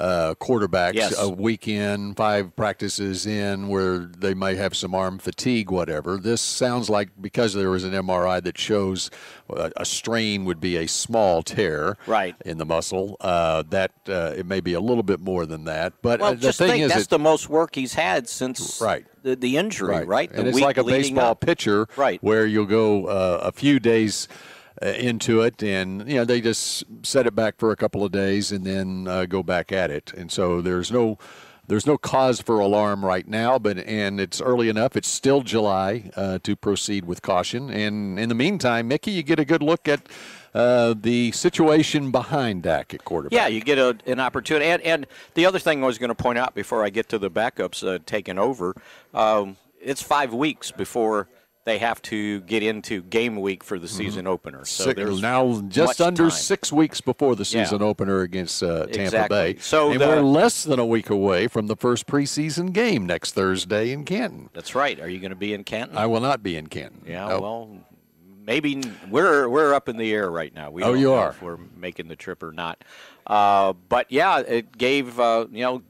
uh, 0.00 0.34
quarterbacks 0.40 0.94
Yes. 0.94 1.14
a 1.18 1.28
week 1.28 1.68
in, 1.68 2.14
five 2.14 2.54
practices 2.56 3.26
in, 3.26 3.68
where 3.68 3.98
they 3.98 4.34
may 4.34 4.56
have 4.56 4.74
some 4.74 4.94
arm 4.94 5.18
fatigue, 5.18 5.70
whatever. 5.70 6.16
This 6.16 6.40
sounds 6.40 6.90
like 6.90 7.10
because 7.20 7.54
there 7.54 7.70
was 7.70 7.84
an 7.84 7.92
MRI 7.92 8.42
that 8.42 8.58
shows 8.58 9.10
a, 9.48 9.70
a 9.76 9.84
strain 9.84 10.44
would 10.44 10.60
be 10.60 10.76
a 10.76 10.88
small 10.88 11.42
tear 11.42 11.96
Right. 12.06 12.34
in 12.44 12.58
the 12.58 12.64
muscle, 12.66 13.16
uh, 13.20 13.62
that 13.70 13.92
uh, 14.08 14.34
it 14.36 14.46
may 14.46 14.60
be 14.60 14.72
a 14.72 14.80
little 14.80 15.02
bit 15.04 15.20
more 15.20 15.46
than 15.46 15.64
that. 15.64 15.92
But 16.02 16.20
well, 16.20 16.30
uh, 16.30 16.34
the 16.34 16.40
just 16.40 16.58
thing 16.58 16.68
think 16.70 16.82
is, 16.84 16.90
that's 16.90 17.04
it- 17.04 17.10
the 17.10 17.18
most 17.18 17.48
work 17.48 17.74
he's 17.74 17.94
had 17.94 18.28
since 18.28 18.80
Right. 18.80 19.06
the, 19.22 19.36
the 19.36 19.56
injury, 19.56 20.04
right? 20.04 20.30
The 20.30 20.38
And 20.40 20.48
it's 20.48 20.58
like 20.60 20.76
a 20.78 20.84
baseball 20.84 21.32
up. 21.32 21.40
pitcher, 21.40 21.86
Right. 21.96 22.20
Where 22.22 22.46
you'll 22.46 22.66
go 22.66 23.06
uh, 23.06 23.40
a 23.44 23.52
few 23.52 23.78
days 23.78 24.26
into 24.82 25.40
it, 25.42 25.62
and 25.62 26.08
you 26.08 26.16
know 26.16 26.24
they 26.24 26.40
just 26.40 26.84
set 27.02 27.26
it 27.26 27.34
back 27.34 27.58
for 27.58 27.70
a 27.70 27.76
couple 27.76 28.04
of 28.04 28.12
days 28.12 28.52
and 28.52 28.64
then 28.64 29.06
uh, 29.08 29.26
go 29.26 29.42
back 29.42 29.72
at 29.72 29.90
it. 29.90 30.12
And 30.14 30.30
so 30.30 30.60
there's 30.60 30.90
no. 30.90 31.18
There's 31.66 31.86
no 31.86 31.96
cause 31.96 32.42
for 32.42 32.58
alarm 32.58 33.02
right 33.02 33.26
now, 33.26 33.58
but 33.58 33.78
and 33.78 34.20
it's 34.20 34.38
early 34.38 34.68
enough. 34.68 34.96
It's 34.96 35.08
still 35.08 35.40
July 35.40 36.10
uh, 36.14 36.38
to 36.42 36.54
proceed 36.56 37.06
with 37.06 37.22
caution. 37.22 37.70
And 37.70 38.18
in 38.18 38.28
the 38.28 38.34
meantime, 38.34 38.86
Mickey, 38.88 39.12
you 39.12 39.22
get 39.22 39.38
a 39.38 39.46
good 39.46 39.62
look 39.62 39.88
at 39.88 40.06
uh, 40.54 40.94
the 40.94 41.32
situation 41.32 42.10
behind 42.10 42.64
Dak 42.64 42.92
at 42.92 43.06
quarterback. 43.06 43.34
Yeah, 43.34 43.46
you 43.46 43.62
get 43.62 43.78
a, 43.78 43.96
an 44.06 44.20
opportunity. 44.20 44.66
And, 44.66 44.82
and 44.82 45.06
the 45.32 45.46
other 45.46 45.58
thing 45.58 45.82
I 45.82 45.86
was 45.86 45.96
going 45.96 46.10
to 46.10 46.14
point 46.14 46.36
out 46.36 46.54
before 46.54 46.84
I 46.84 46.90
get 46.90 47.08
to 47.08 47.18
the 47.18 47.30
backups 47.30 47.82
uh, 47.82 47.98
taking 48.04 48.38
over, 48.38 48.74
um, 49.14 49.56
it's 49.80 50.02
five 50.02 50.34
weeks 50.34 50.70
before 50.70 51.28
they 51.64 51.78
have 51.78 52.02
to 52.02 52.40
get 52.42 52.62
into 52.62 53.02
game 53.04 53.36
week 53.36 53.64
for 53.64 53.78
the 53.78 53.86
Mm-hmm. 53.86 53.96
season 53.96 54.26
opener. 54.26 54.64
So 54.64 54.84
Six- 54.84 54.96
there's 54.96 55.22
now 55.22 55.62
just 55.68 56.00
under 56.00 56.24
time. 56.24 56.30
six 56.30 56.70
weeks 56.72 57.00
before 57.00 57.34
the 57.36 57.44
season 57.44 57.80
Yeah. 57.80 57.86
opener 57.86 58.20
against 58.20 58.62
uh, 58.62 58.86
Tampa 58.86 59.00
Exactly. 59.02 59.52
Bay. 59.54 59.58
So 59.60 59.90
and 59.90 60.00
the- 60.00 60.06
we're 60.06 60.20
less 60.20 60.64
than 60.64 60.78
a 60.78 60.86
week 60.86 61.08
away 61.10 61.48
from 61.48 61.66
the 61.66 61.76
first 61.76 62.06
preseason 62.06 62.72
game 62.72 63.06
next 63.06 63.32
Thursday 63.32 63.92
in 63.92 64.04
Canton. 64.04 64.50
That's 64.52 64.74
right. 64.74 65.00
Are 65.00 65.08
you 65.08 65.18
going 65.20 65.30
to 65.30 65.36
be 65.36 65.54
in 65.54 65.64
Canton? 65.64 65.96
I 65.96 66.06
will 66.06 66.20
not 66.20 66.42
be 66.42 66.56
in 66.56 66.66
Canton. 66.66 67.02
Yeah, 67.06 67.28
Nope. 67.28 67.42
well, 67.42 67.78
maybe 68.46 68.82
we're 69.10 69.48
we're 69.48 69.72
up 69.72 69.88
in 69.88 69.96
the 69.96 70.12
air 70.12 70.30
right 70.30 70.54
now. 70.54 70.70
We 70.70 70.82
Oh, 70.82 70.88
don't 70.92 71.00
you 71.00 71.06
know 71.08 71.14
are. 71.14 71.30
if 71.30 71.40
we're 71.42 71.58
making 71.76 72.08
the 72.08 72.16
trip 72.16 72.42
or 72.42 72.52
not. 72.52 72.84
Uh, 73.26 73.72
but 73.88 74.12
yeah, 74.12 74.40
it 74.40 74.76
gave 74.76 75.18
uh, 75.18 75.46
you 75.50 75.62
know 75.62 75.82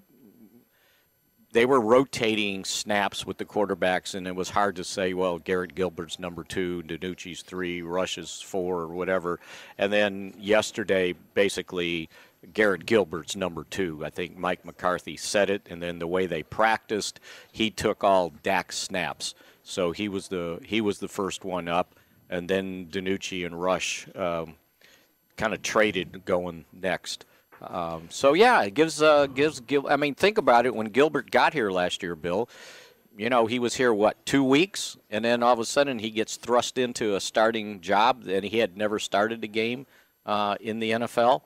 they 1.55 1.67
were 1.67 1.81
rotating 1.81 2.65
snaps 2.65 3.25
with 3.25 3.39
the 3.39 3.45
quarterbacks, 3.45 4.17
and 4.17 4.27
it 4.27 4.35
was 4.35 4.51
hard 4.51 4.75
to 4.75 4.83
say. 4.83 5.15
Well, 5.15 5.39
Garrett 5.39 5.77
Gilbert's 5.77 6.19
number 6.19 6.43
two, 6.43 6.83
DiNucci's 6.83 7.43
three, 7.43 7.81
Rush's 7.81 8.41
four, 8.41 8.81
or 8.81 8.89
whatever. 8.89 9.39
And 9.79 9.93
then 9.93 10.35
yesterday, 10.39 11.15
basically. 11.33 12.11
Garrett 12.53 12.85
Gilbert's 12.85 13.37
number 13.37 13.65
two. 13.71 14.05
I 14.05 14.11
think 14.11 14.37
Mike 14.37 14.67
McCarthy 14.67 15.17
said 15.17 15.49
it, 15.49 15.67
and 15.71 15.83
then 15.83 15.99
the 15.99 16.07
way 16.07 16.27
they 16.27 16.43
practiced, 16.43 17.19
he 17.51 17.71
took 17.71 18.05
all 18.05 18.35
Dak's 18.43 18.77
snaps. 18.77 19.35
So 19.63 19.93
he 19.93 20.11
was 20.11 20.29
the 20.29 20.61
he 20.63 20.83
was 20.83 20.99
the 20.99 21.09
first 21.09 21.43
one 21.43 21.69
up, 21.69 21.95
and 22.29 22.47
then 22.47 22.89
DiNucci 22.91 23.47
and 23.47 23.59
Rush 23.59 24.07
um, 24.15 24.57
kind 25.39 25.55
of 25.55 25.63
traded 25.63 26.27
going 26.27 26.67
next. 26.71 27.25
Um, 27.71 28.09
so 28.11 28.35
yeah, 28.35 28.63
it 28.63 28.75
gives 28.75 29.03
uh, 29.03 29.27
gives 29.27 29.61
Gil. 29.61 29.87
I 29.89 29.97
mean, 29.97 30.15
think 30.15 30.39
about 30.39 30.67
it. 30.67 30.75
When 30.75 30.87
Gilbert 30.87 31.31
got 31.31 31.53
here 31.53 31.71
last 31.71 32.03
year, 32.03 32.15
Bill, 32.15 32.49
you 33.17 33.31
know 33.31 33.47
he 33.47 33.59
was 33.59 33.75
here 33.75 33.93
what 33.93 34.25
two 34.27 34.45
weeks, 34.45 34.97
and 35.11 35.25
then 35.25 35.43
all 35.43 35.53
of 35.53 35.59
a 35.59 35.65
sudden 35.65 35.99
he 35.99 36.11
gets 36.11 36.37
thrust 36.37 36.79
into 36.79 37.15
a 37.15 37.21
starting 37.21 37.81
job, 37.81 38.27
and 38.29 38.45
he 38.45 38.59
had 38.59 38.77
never 38.77 38.99
started 38.99 39.43
a 39.45 39.49
game 39.49 39.87
uh, 40.27 40.57
in 40.61 40.79
the 40.79 40.91
NFL. 40.91 41.43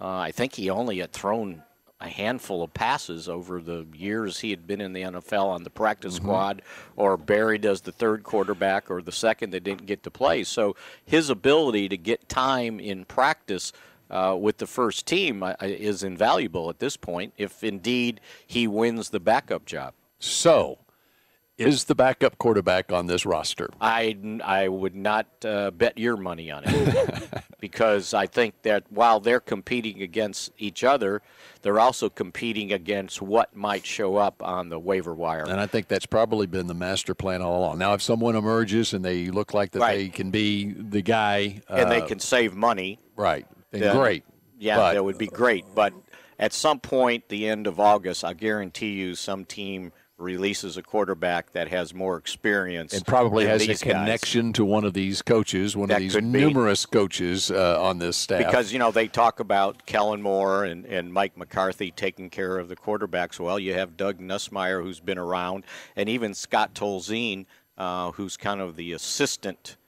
Uh, 0.00 0.16
I 0.16 0.32
think 0.32 0.54
he 0.54 0.70
only 0.70 0.98
had 0.98 1.12
thrown 1.12 1.62
a 2.00 2.08
handful 2.08 2.62
of 2.62 2.72
passes 2.72 3.28
over 3.28 3.60
the 3.60 3.86
years 3.94 4.40
he 4.40 4.50
had 4.50 4.66
been 4.66 4.80
in 4.80 4.94
the 4.94 5.02
NFL 5.02 5.44
on 5.44 5.64
the 5.64 5.70
practice 5.70 6.14
squad, 6.14 6.62
or 6.96 7.18
Barry 7.18 7.58
does 7.58 7.82
the 7.82 7.92
third 7.92 8.22
quarterback 8.22 8.90
or 8.90 9.02
the 9.02 9.12
second 9.12 9.50
that 9.50 9.64
didn't 9.64 9.84
get 9.84 10.02
to 10.04 10.10
play. 10.10 10.42
So 10.44 10.76
his 11.04 11.28
ability 11.28 11.90
to 11.90 11.98
get 11.98 12.26
time 12.28 12.80
in 12.80 13.04
practice 13.04 13.74
uh, 14.10 14.36
with 14.38 14.58
the 14.58 14.66
first 14.66 15.06
team 15.06 15.42
uh, 15.42 15.54
is 15.60 16.02
invaluable 16.02 16.68
at 16.70 16.78
this 16.78 16.96
point, 16.96 17.32
if 17.36 17.62
indeed 17.64 18.20
he 18.46 18.66
wins 18.66 19.10
the 19.10 19.20
backup 19.20 19.64
job. 19.64 19.94
So, 20.18 20.78
is 21.58 21.84
the 21.84 21.94
backup 21.94 22.38
quarterback 22.38 22.90
on 22.90 23.06
this 23.06 23.26
roster? 23.26 23.68
I, 23.82 24.16
I 24.42 24.68
would 24.68 24.94
not 24.96 25.26
uh, 25.44 25.70
bet 25.70 25.98
your 25.98 26.16
money 26.16 26.50
on 26.50 26.62
it 26.64 27.44
because 27.60 28.14
I 28.14 28.26
think 28.26 28.62
that 28.62 28.84
while 28.88 29.20
they're 29.20 29.40
competing 29.40 30.00
against 30.02 30.52
each 30.56 30.84
other, 30.84 31.20
they're 31.60 31.78
also 31.78 32.08
competing 32.08 32.72
against 32.72 33.20
what 33.20 33.54
might 33.54 33.84
show 33.84 34.16
up 34.16 34.42
on 34.42 34.70
the 34.70 34.78
waiver 34.78 35.14
wire. 35.14 35.44
And 35.46 35.60
I 35.60 35.66
think 35.66 35.88
that's 35.88 36.06
probably 36.06 36.46
been 36.46 36.66
the 36.66 36.72
master 36.74 37.14
plan 37.14 37.42
all 37.42 37.58
along. 37.60 37.76
Now, 37.76 37.92
if 37.92 38.00
someone 38.00 38.36
emerges 38.36 38.94
and 38.94 39.04
they 39.04 39.28
look 39.28 39.52
like 39.52 39.72
that 39.72 39.80
Right. 39.80 39.96
they 39.98 40.08
can 40.08 40.30
be 40.30 40.72
the 40.72 41.02
guy, 41.02 41.60
and 41.68 41.90
they 41.90 42.00
uh, 42.00 42.06
can 42.06 42.20
save 42.20 42.54
money. 42.54 42.98
right, 43.16 43.46
then 43.70 43.96
great. 43.96 44.24
Yeah, 44.58 44.76
But- 44.76 44.94
that 44.94 45.04
would 45.04 45.18
be 45.18 45.26
great. 45.26 45.64
But 45.74 45.92
at 46.38 46.52
some 46.52 46.80
point, 46.80 47.28
the 47.28 47.48
end 47.48 47.66
of 47.66 47.78
August, 47.80 48.24
I 48.24 48.34
guarantee 48.34 48.92
you, 48.92 49.14
some 49.14 49.44
team 49.44 49.92
releases 50.18 50.76
a 50.76 50.82
quarterback 50.82 51.50
that 51.52 51.68
has 51.68 51.94
more 51.94 52.18
experience 52.18 52.92
and 52.92 53.06
probably 53.06 53.46
has 53.46 53.62
a 53.62 53.66
these 53.68 53.82
guys. 53.82 53.92
connection 53.94 54.52
to 54.52 54.62
one 54.66 54.84
of 54.84 54.92
these 54.92 55.22
coaches, 55.22 55.74
one 55.74 55.88
That 55.88 55.94
of 55.94 56.00
these 56.00 56.14
could 56.14 56.30
be. 56.30 56.40
numerous 56.40 56.84
coaches 56.84 57.50
uh, 57.50 57.82
on 57.82 57.98
this 58.00 58.18
staff. 58.18 58.44
Because 58.44 58.70
you 58.70 58.78
know 58.78 58.90
they 58.90 59.08
talk 59.08 59.40
about 59.40 59.86
Kellen 59.86 60.20
Moore 60.20 60.64
and, 60.64 60.84
and 60.84 61.10
Mike 61.10 61.38
McCarthy 61.38 61.90
taking 61.90 62.28
care 62.28 62.58
of 62.58 62.68
the 62.68 62.76
quarterbacks. 62.76 63.40
Well, 63.40 63.58
you 63.58 63.72
have 63.72 63.96
Doug 63.96 64.18
Nussmeier 64.20 64.82
who's 64.82 65.00
been 65.00 65.16
around, 65.16 65.64
and 65.96 66.06
even 66.10 66.34
Scott 66.34 66.74
Tolzien, 66.74 67.46
uh, 67.78 68.10
who's 68.12 68.36
kind 68.36 68.60
of 68.60 68.76
the 68.76 68.92
assistant. 68.92 69.78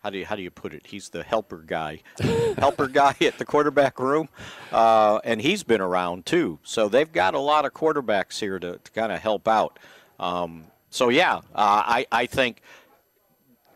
How 0.00 0.10
do 0.10 0.18
you 0.18 0.26
how 0.26 0.36
do 0.36 0.42
you 0.42 0.50
put 0.50 0.74
it? 0.74 0.86
He's 0.86 1.08
the 1.08 1.24
helper 1.24 1.58
guy, 1.58 2.00
helper 2.58 2.86
guy 2.86 3.16
at 3.20 3.38
the 3.38 3.44
quarterback 3.44 3.98
room, 3.98 4.28
uh, 4.70 5.18
and 5.24 5.40
he's 5.40 5.64
been 5.64 5.80
around 5.80 6.24
too. 6.24 6.60
So 6.62 6.88
they've 6.88 7.10
got 7.10 7.34
a 7.34 7.40
lot 7.40 7.64
of 7.64 7.74
quarterbacks 7.74 8.38
here 8.38 8.60
to, 8.60 8.78
to 8.78 8.90
kind 8.92 9.10
of 9.10 9.20
help 9.20 9.48
out. 9.48 9.78
Um, 10.20 10.64
so 10.90 11.08
yeah, 11.08 11.38
uh, 11.38 11.40
I 11.54 12.06
I 12.12 12.26
think 12.26 12.62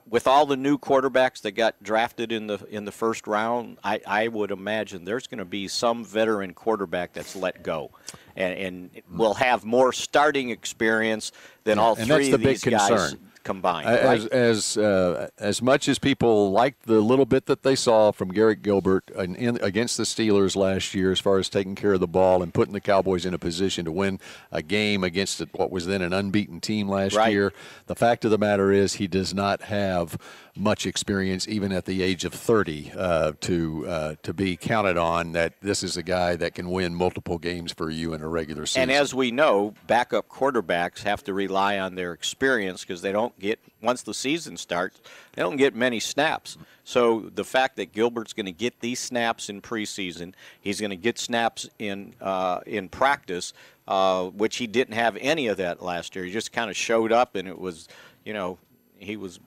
with 0.09 0.27
all 0.27 0.47
the 0.47 0.57
new 0.57 0.79
quarterbacks 0.79 1.41
that 1.41 1.53
got 1.53 1.83
drafted 1.83 2.31
in 2.31 2.47
the 2.47 2.65
in 2.71 2.85
the 2.85 2.93
first 2.93 3.27
round, 3.27 3.79
I, 3.83 4.01
I 4.07 4.29
would 4.29 4.53
imagine 4.53 5.05
there's 5.05 5.27
going 5.27 5.39
to 5.39 5.45
be 5.45 5.67
some 5.67 6.05
veteran 6.05 6.55
quarterback 6.55 7.15
that's 7.15 7.35
let 7.35 7.65
go, 7.65 7.91
and, 8.37 8.55
and 8.55 9.03
will 9.11 9.35
have 9.35 9.65
more 9.65 9.93
starting 9.93 10.51
experience 10.51 11.33
than 11.65 11.79
all 11.79 11.97
and 11.97 12.07
three 12.07 12.17
that's 12.17 12.29
the 12.29 12.35
of 12.35 12.41
big 12.43 12.61
these 12.61 12.65
guys 12.65 12.89
concern. 12.89 13.32
Combined. 13.43 13.89
As 13.89 14.23
right? 14.23 14.33
as 14.33 14.77
uh, 14.77 15.29
as 15.39 15.63
much 15.63 15.89
as 15.89 15.99
people 15.99 16.51
liked 16.51 16.87
the 16.87 17.01
little 17.01 17.27
bit 17.27 17.47
that 17.47 17.63
they 17.63 17.75
saw 17.75 18.13
from 18.13 18.31
Garrett 18.33 18.63
Gilbert 18.63 19.11
in, 19.11 19.35
in, 19.37 19.59
against 19.63 19.97
the 19.97 20.05
Steelers 20.05 20.57
last 20.57 20.95
year, 20.95 21.13
as 21.13 21.21
far 21.21 21.39
as 21.39 21.49
taking 21.49 21.75
care 21.75 21.95
of 21.95 22.01
the 22.01 22.07
ball 22.07 22.43
and 22.43 22.53
putting 22.53 22.73
the 22.73 22.81
Cowboys 22.81 23.27
in 23.27 23.35
a 23.35 23.39
position 23.39 23.85
to 23.85 23.93
win 23.93 24.21
a 24.51 24.63
game 24.63 25.05
against 25.05 25.43
what 25.53 25.71
was 25.71 25.87
then 25.87 26.03
an 26.03 26.13
unbeaten 26.13 26.61
team 26.61 26.89
last 26.89 27.17
Right. 27.17 27.33
year, 27.33 27.53
the 27.87 27.95
fact 27.95 28.25
of 28.25 28.31
the 28.31 28.39
matter 28.39 28.73
is 28.73 28.95
he 28.95 29.07
does 29.07 29.35
not 29.35 29.63
have 29.63 30.17
much 30.55 30.87
experience, 30.87 31.49
even 31.49 31.73
at 31.73 31.87
the 31.87 32.03
age 32.03 32.25
of 32.25 32.35
30, 32.35 32.93
uh, 32.97 33.33
to 33.41 33.87
uh, 33.89 34.15
to 34.23 34.35
be 34.35 34.57
counted 34.57 34.97
on. 34.97 35.33
That 35.33 35.55
this 35.63 35.83
is 35.83 35.97
a 35.97 36.03
guy 36.03 36.37
that 36.37 36.55
can 36.55 36.71
win 36.71 36.95
multiple 36.95 37.39
games 37.39 37.73
for 37.73 37.91
you 37.91 38.13
in 38.13 38.21
a 38.21 38.29
regular 38.29 38.67
season. 38.67 38.83
And 38.83 38.93
as 38.93 39.15
we 39.15 39.31
know, 39.31 39.75
backup 39.87 40.29
quarterbacks 40.29 41.03
have 41.05 41.25
to 41.25 41.35
rely 41.35 41.79
on 41.79 41.95
their 41.95 42.13
experience 42.13 42.83
because 42.83 43.03
they 43.03 43.13
don't 43.13 43.32
get 43.39 43.59
once 43.81 44.03
the 44.03 44.15
season 44.15 44.57
starts, 44.57 45.01
they 45.33 45.43
don't 45.43 45.57
get 45.57 45.75
many 45.75 46.01
snaps. 46.01 46.57
So 46.85 47.31
the 47.35 47.45
fact 47.45 47.77
that 47.77 47.93
Gilbert's 47.93 48.33
going 48.33 48.47
to 48.47 48.53
get 48.53 48.81
these 48.81 49.01
snaps 49.01 49.49
in 49.49 49.61
preseason, 49.61 50.35
he's 50.61 50.81
going 50.81 50.91
to 50.91 50.97
get 50.97 51.19
snaps 51.19 51.69
in 51.79 52.15
uh, 52.21 52.61
in 52.67 52.89
practice, 52.89 53.53
uh, 53.89 54.27
which 54.27 54.57
he 54.57 54.67
didn't 54.67 54.95
have 54.95 55.17
any 55.21 55.47
of 55.49 55.57
that 55.59 55.83
last 55.83 56.17
year. 56.17 56.25
He 56.25 56.33
just 56.33 56.53
kind 56.53 56.71
of 56.71 56.77
showed 56.77 57.13
up, 57.13 57.37
and 57.37 57.47
it 57.49 57.59
was, 57.59 57.89
you 58.25 58.33
know, 58.33 58.59
he 58.99 59.17
was 59.17 59.41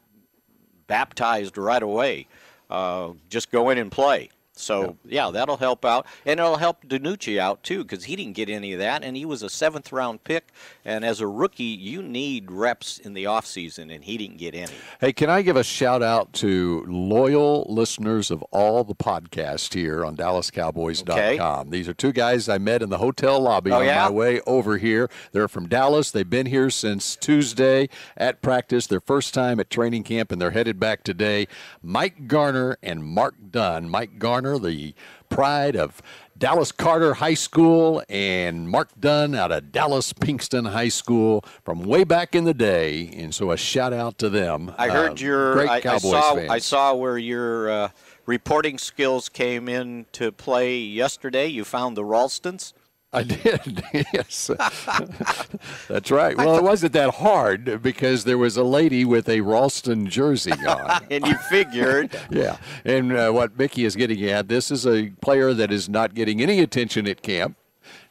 baptized 0.87 1.57
right 1.57 1.83
away. 1.83 2.27
Uh, 2.69 3.11
just 3.29 3.51
go 3.51 3.69
in 3.69 3.77
and 3.77 3.91
play. 3.91 4.29
So 4.57 4.97
yeah. 5.05 5.31
that'll 5.31 5.57
help 5.57 5.83
out, 5.83 6.05
and 6.25 6.39
it'll 6.39 6.57
help 6.57 6.85
DiNucci 6.85 7.37
out 7.37 7.61
too 7.63 7.83
because 7.83 8.05
he 8.05 8.15
didn't 8.15 8.33
get 8.33 8.49
any 8.49 8.73
of 8.73 8.79
that, 8.79 9.03
and 9.03 9.17
he 9.17 9.25
was 9.25 9.43
a 9.43 9.49
seventh 9.49 9.91
round 9.91 10.23
pick. 10.23 10.49
And 10.85 11.03
as 11.03 11.19
a 11.19 11.27
rookie, 11.27 11.63
you 11.63 12.01
need 12.01 12.51
reps 12.51 12.97
in 12.97 13.13
the 13.13 13.25
offseason, 13.25 13.93
and 13.93 14.03
he 14.03 14.17
didn't 14.17 14.37
get 14.37 14.55
any. 14.55 14.71
Hey, 15.01 15.11
can 15.13 15.29
I 15.29 15.41
give 15.41 15.57
a 15.57 15.63
shout 15.63 16.01
out 16.01 16.31
to 16.33 16.85
loyal 16.87 17.65
listeners 17.67 18.31
of 18.31 18.43
all 18.51 18.83
the 18.83 18.95
podcasts 18.95 19.73
here 19.73 20.05
on 20.05 20.15
DallasCowboys.com? 20.15 21.69
These 21.69 21.87
are 21.89 21.93
two 21.93 22.11
guys 22.13 22.47
I 22.47 22.57
met 22.57 22.81
in 22.81 22.89
the 22.89 22.97
hotel 22.99 23.39
lobby 23.39 23.71
Oh, 23.71 23.79
on 23.79 23.85
yeah? 23.85 24.05
my 24.05 24.11
way 24.11 24.41
over 24.47 24.77
here. 24.77 25.09
They're 25.31 25.47
from 25.47 25.67
Dallas. 25.67 26.11
They've 26.11 26.29
been 26.29 26.45
here 26.45 26.69
since 26.69 27.15
Tuesday 27.15 27.89
at 28.15 28.41
practice, 28.41 28.87
their 28.87 29.01
first 29.01 29.33
time 29.33 29.59
at 29.59 29.69
training 29.69 30.03
camp, 30.03 30.31
and 30.31 30.41
they're 30.41 30.51
headed 30.51 30.79
back 30.79 31.03
today. 31.03 31.47
Mike 31.81 32.27
Garner 32.27 32.77
and 32.81 33.03
Mark 33.03 33.35
Dunn. 33.51 33.89
Mike 33.89 34.19
Garner, 34.19 34.44
the 34.59 34.93
pride 35.29 35.75
of 35.75 36.01
Dallas 36.37 36.71
Carter 36.71 37.15
High 37.15 37.33
School, 37.33 38.03
and 38.09 38.69
Mark 38.69 38.89
Dunn 38.99 39.33
out 39.35 39.51
of 39.51 39.71
Dallas 39.71 40.11
Pinkston 40.13 40.69
High 40.71 40.89
School 40.89 41.43
from 41.63 41.83
way 41.83 42.03
back 42.03 42.35
in 42.35 42.43
the 42.43 42.53
day. 42.53 43.09
And 43.15 43.33
so 43.33 43.51
a 43.51 43.57
shout 43.57 43.93
out 43.93 44.17
to 44.19 44.29
them. 44.29 44.73
I 44.77 44.89
heard 44.89 45.11
Uh, 45.21 45.25
your. 45.25 45.53
great 45.53 45.69
I, 45.69 45.75
I 45.77 45.81
Cowboys 45.81 46.11
saw. 46.11 46.35
fans. 46.35 46.49
I 46.51 46.59
saw 46.59 46.93
where 46.93 47.17
your 47.17 47.69
uh, 47.69 47.89
reporting 48.25 48.77
skills 48.77 49.29
came 49.29 49.69
in 49.69 50.05
to 50.13 50.31
play 50.31 50.77
yesterday. 50.77 51.47
You 51.47 51.63
found 51.63 51.95
the 51.95 52.03
Ralstons. 52.03 52.73
I 53.15 53.23
did, 53.23 53.83
yes. 54.13 54.51
That's 55.87 56.11
right. 56.11 56.35
Well, 56.35 56.57
it 56.57 56.63
wasn't 56.63 56.91
that 56.93 57.15
hard 57.15 57.81
because 57.81 58.25
there 58.25 58.37
was 58.37 58.57
a 58.57 58.63
lady 58.63 59.05
with 59.05 59.29
a 59.29 59.39
Ralston 59.39 60.07
jersey 60.07 60.51
on. 60.51 61.05
and 61.11 61.25
you 61.25 61.35
figured 61.49 62.17
yeah. 62.29 62.57
And 62.83 63.15
uh, 63.15 63.31
what 63.31 63.57
Mickey 63.57 63.85
is 63.85 63.95
getting 63.95 64.21
at, 64.25 64.49
this 64.49 64.69
is 64.69 64.85
a 64.85 65.11
player 65.21 65.53
that 65.53 65.71
is 65.71 65.87
not 65.87 66.13
getting 66.13 66.41
any 66.41 66.59
attention 66.59 67.07
at 67.07 67.21
camp. 67.21 67.57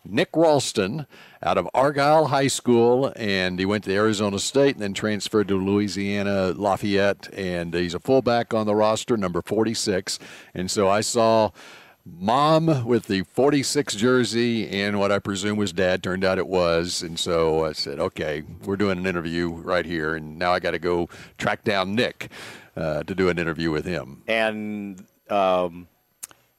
Nick 0.06 0.30
Ralston 0.34 1.06
out 1.42 1.58
of 1.58 1.68
Argyle 1.75 2.26
High 2.26 2.46
School, 2.46 3.12
and 3.16 3.58
he 3.58 3.66
went 3.66 3.84
to 3.84 3.94
Arizona 3.94 4.38
State 4.38 4.76
and 4.76 4.82
then 4.82 4.94
transferred 4.94 5.49
to 5.49 5.56
Louisiana 5.56 6.52
Lafayette, 6.56 7.28
and 7.34 7.75
he's 7.75 7.94
a 7.94 7.99
fullback 7.99 8.54
on 8.54 8.66
the 8.66 8.75
roster, 8.75 9.16
number 9.16 9.42
46. 9.42 10.18
And 10.54 10.70
so 10.70 10.88
I 10.88 11.00
saw 11.00 11.50
mom 12.06 12.84
with 12.84 13.06
the 13.06 13.23
46 13.23 13.94
jersey 13.96 14.68
and 14.68 14.99
what 14.99 15.11
I 15.11 15.18
presume 15.18 15.56
was 15.56 15.73
dad. 15.73 16.02
Turned 16.02 16.25
out 16.25 16.38
it 16.38 16.46
was. 16.46 17.02
And 17.02 17.18
so 17.18 17.64
I 17.64 17.73
said, 17.73 17.99
okay, 17.99 18.42
we're 18.64 18.76
doing 18.76 18.99
an 18.99 19.06
interview 19.06 19.50
right 19.50 19.87
here. 19.87 20.14
And 20.14 20.38
now 20.38 20.52
I 20.52 20.61
got 20.61 20.73
to 20.73 20.78
go 20.78 21.08
track 21.38 21.64
down 21.64 21.94
Nick 21.94 22.30
uh, 22.76 23.02
to 23.04 23.14
do 23.14 23.28
an 23.28 23.38
interview 23.38 23.70
with 23.70 23.84
him. 23.84 24.23
And 24.26 25.04
um, 25.30 25.88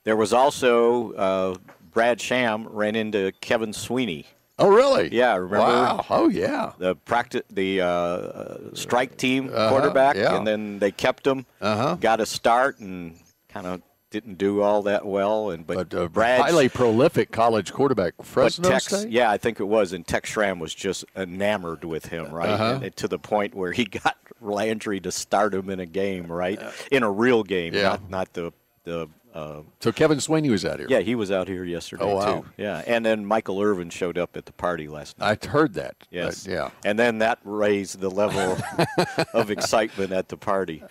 there 0.03 0.15
was 0.15 0.33
also 0.33 1.13
uh, 1.13 1.55
Brad 1.91 2.19
Sham 2.19 2.67
ran 2.67 2.95
into 2.95 3.31
Kevin 3.41 3.73
Sweeney. 3.73 4.25
Oh, 4.57 4.69
really? 4.69 5.13
Yeah, 5.13 5.35
remember? 5.35 5.57
Wow. 5.57 6.05
Oh, 6.09 6.29
yeah. 6.29 6.71
The 6.77 6.95
practice, 6.95 7.43
the 7.49 7.81
uh, 7.81 8.57
strike 8.73 9.17
team 9.17 9.49
uh-huh, 9.53 9.69
quarterback, 9.69 10.15
yeah. 10.15 10.37
and 10.37 10.47
then 10.47 10.79
they 10.79 10.91
kept 10.91 11.27
him. 11.27 11.45
Uh-huh. 11.59 11.95
Got 11.95 12.21
a 12.21 12.25
start 12.25 12.79
and 12.79 13.19
kind 13.49 13.67
of 13.67 13.81
didn't 14.15 14.38
do 14.38 14.62
all 14.62 14.81
that 14.84 15.05
well. 15.05 15.50
And 15.50 15.67
but, 15.67 15.89
but 15.89 16.00
uh, 16.00 16.07
Brad, 16.07 16.39
highly 16.39 16.69
prolific 16.69 17.31
college 17.31 17.74
quarterback, 17.74 18.13
Fresno 18.22 18.69
Tex, 18.69 18.86
State. 18.86 19.10
Yeah, 19.10 19.29
I 19.29 19.38
think 19.38 19.60
it 19.60 19.65
was. 19.65 19.91
And 19.91 20.07
Tex 20.07 20.29
Schramm 20.29 20.57
was 20.57 20.74
just 20.74 21.03
enamored 21.17 21.84
with 21.84 22.05
him, 22.05 22.31
right? 22.31 22.50
Uh-huh. 22.50 22.79
And, 22.81 22.95
to 22.95 23.10
the 23.10 23.19
point 23.19 23.53
where 23.53 23.74
he 23.74 23.84
got 24.03 24.15
Landry 24.39 25.01
to 25.01 25.12
start 25.12 25.53
him 25.53 25.69
in 25.69 25.81
a 25.81 25.86
game, 25.86 26.27
right? 26.27 26.62
In 26.91 27.03
a 27.03 27.12
real 27.12 27.43
game, 27.43 27.74
yeah. 27.74 27.81
not 27.81 28.10
not 28.10 28.34
the 28.34 28.53
the. 28.86 29.10
Uh, 29.34 29.63
so 29.81 29.91
Kevin 29.91 30.22
Sweeney 30.22 30.50
was 30.50 30.63
out 30.63 30.79
here. 30.79 30.88
Yeah, 30.89 31.01
he 31.01 31.13
was 31.13 31.29
out 31.29 31.50
here 31.50 31.65
yesterday 31.65 32.05
oh, 32.05 32.15
wow. 32.15 32.39
too. 32.39 32.45
Yeah, 32.55 32.81
and 32.88 33.05
then 33.05 33.25
Michael 33.25 33.62
Irvin 33.62 33.89
showed 33.89 34.17
up 34.17 34.38
at 34.38 34.45
the 34.45 34.53
party 34.53 34.88
last 34.88 35.19
night. 35.19 35.45
I 35.45 35.48
heard 35.50 35.74
that. 35.74 35.98
Yes. 36.10 36.48
Uh, 36.48 36.51
yeah. 36.51 36.69
And 36.86 36.98
then 36.98 37.17
that 37.17 37.39
raised 37.43 38.00
the 38.00 38.10
level 38.10 38.57
of 39.34 39.51
excitement 39.51 40.13
at 40.13 40.29
the 40.29 40.38
party 40.38 40.86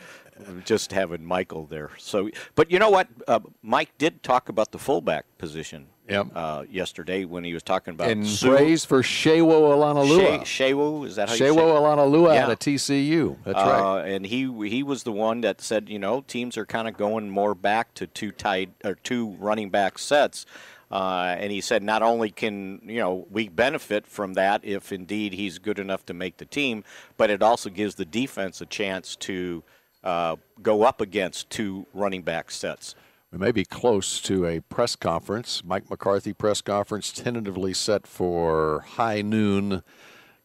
just 0.64 0.92
having 0.92 1.24
Michael 1.24 1.66
there. 1.66 1.90
So, 1.98 2.30
but 2.54 2.70
you 2.70 2.78
know 2.78 2.90
what? 2.90 3.08
Uh, 3.26 3.40
Mike 3.62 3.90
did 3.98 4.22
talk 4.22 4.48
about 4.48 4.72
the 4.72 4.78
fullback 4.78 5.24
position 5.38 5.86
yep. 6.08 6.26
uh, 6.34 6.64
yesterday 6.70 7.24
when 7.24 7.44
he 7.44 7.54
was 7.54 7.62
talking 7.62 7.94
about 7.94 8.10
and 8.10 8.26
Sue. 8.26 8.50
praise 8.50 8.84
for 8.84 9.02
Shewo 9.02 9.46
Olonilua. 9.46 10.44
She, 10.44 10.64
Shewo, 10.64 11.06
is 11.06 11.16
that 11.16 11.28
how 11.28 11.34
Shewo 11.34 11.46
you 11.46 11.54
say? 11.54 11.60
Olonilua 11.60 12.34
Yeah. 12.34 12.44
out 12.44 12.50
of 12.50 12.58
TCU. 12.58 13.36
That's 13.44 13.58
Uh, 13.58 13.62
right. 14.02 14.08
and 14.08 14.26
he 14.26 14.68
he 14.68 14.82
was 14.82 15.02
the 15.04 15.12
one 15.12 15.40
that 15.42 15.60
said, 15.60 15.88
you 15.88 15.98
know, 15.98 16.22
teams 16.26 16.56
are 16.56 16.66
kind 16.66 16.88
of 16.88 16.96
going 16.96 17.30
more 17.30 17.54
back 17.54 17.94
to 17.94 18.06
two 18.06 18.32
tight 18.32 18.70
or 18.84 18.94
two 18.94 19.36
running 19.38 19.70
back 19.70 19.98
sets. 19.98 20.46
Uh, 20.90 21.34
and 21.40 21.50
he 21.50 21.60
said 21.60 21.82
not 21.82 22.02
only 22.02 22.30
can 22.30 22.80
you 22.84 23.00
know 23.00 23.26
we 23.30 23.48
benefit 23.48 24.06
from 24.06 24.34
that 24.34 24.60
if 24.64 24.92
indeed 24.92 25.32
he's 25.32 25.58
good 25.58 25.78
enough 25.78 26.04
to 26.06 26.14
make 26.14 26.36
the 26.36 26.44
team, 26.44 26.84
but 27.16 27.30
it 27.30 27.42
also 27.42 27.68
gives 27.70 27.96
the 27.96 28.04
defense 28.04 28.60
a 28.60 28.66
chance 28.66 29.16
to 29.16 29.64
uh, 30.04 30.36
go 30.62 30.82
up 30.84 31.00
against 31.00 31.50
two 31.50 31.86
running 31.92 32.22
back 32.22 32.50
sets. 32.52 32.94
We 33.32 33.38
may 33.38 33.50
be 33.50 33.64
close 33.64 34.20
to 34.22 34.46
a 34.46 34.60
press 34.60 34.94
conference. 34.94 35.64
Mike 35.64 35.90
McCarthy 35.90 36.32
press 36.32 36.60
conference 36.60 37.10
tentatively 37.10 37.74
set 37.74 38.06
for 38.06 38.84
high 38.90 39.22
noon 39.22 39.82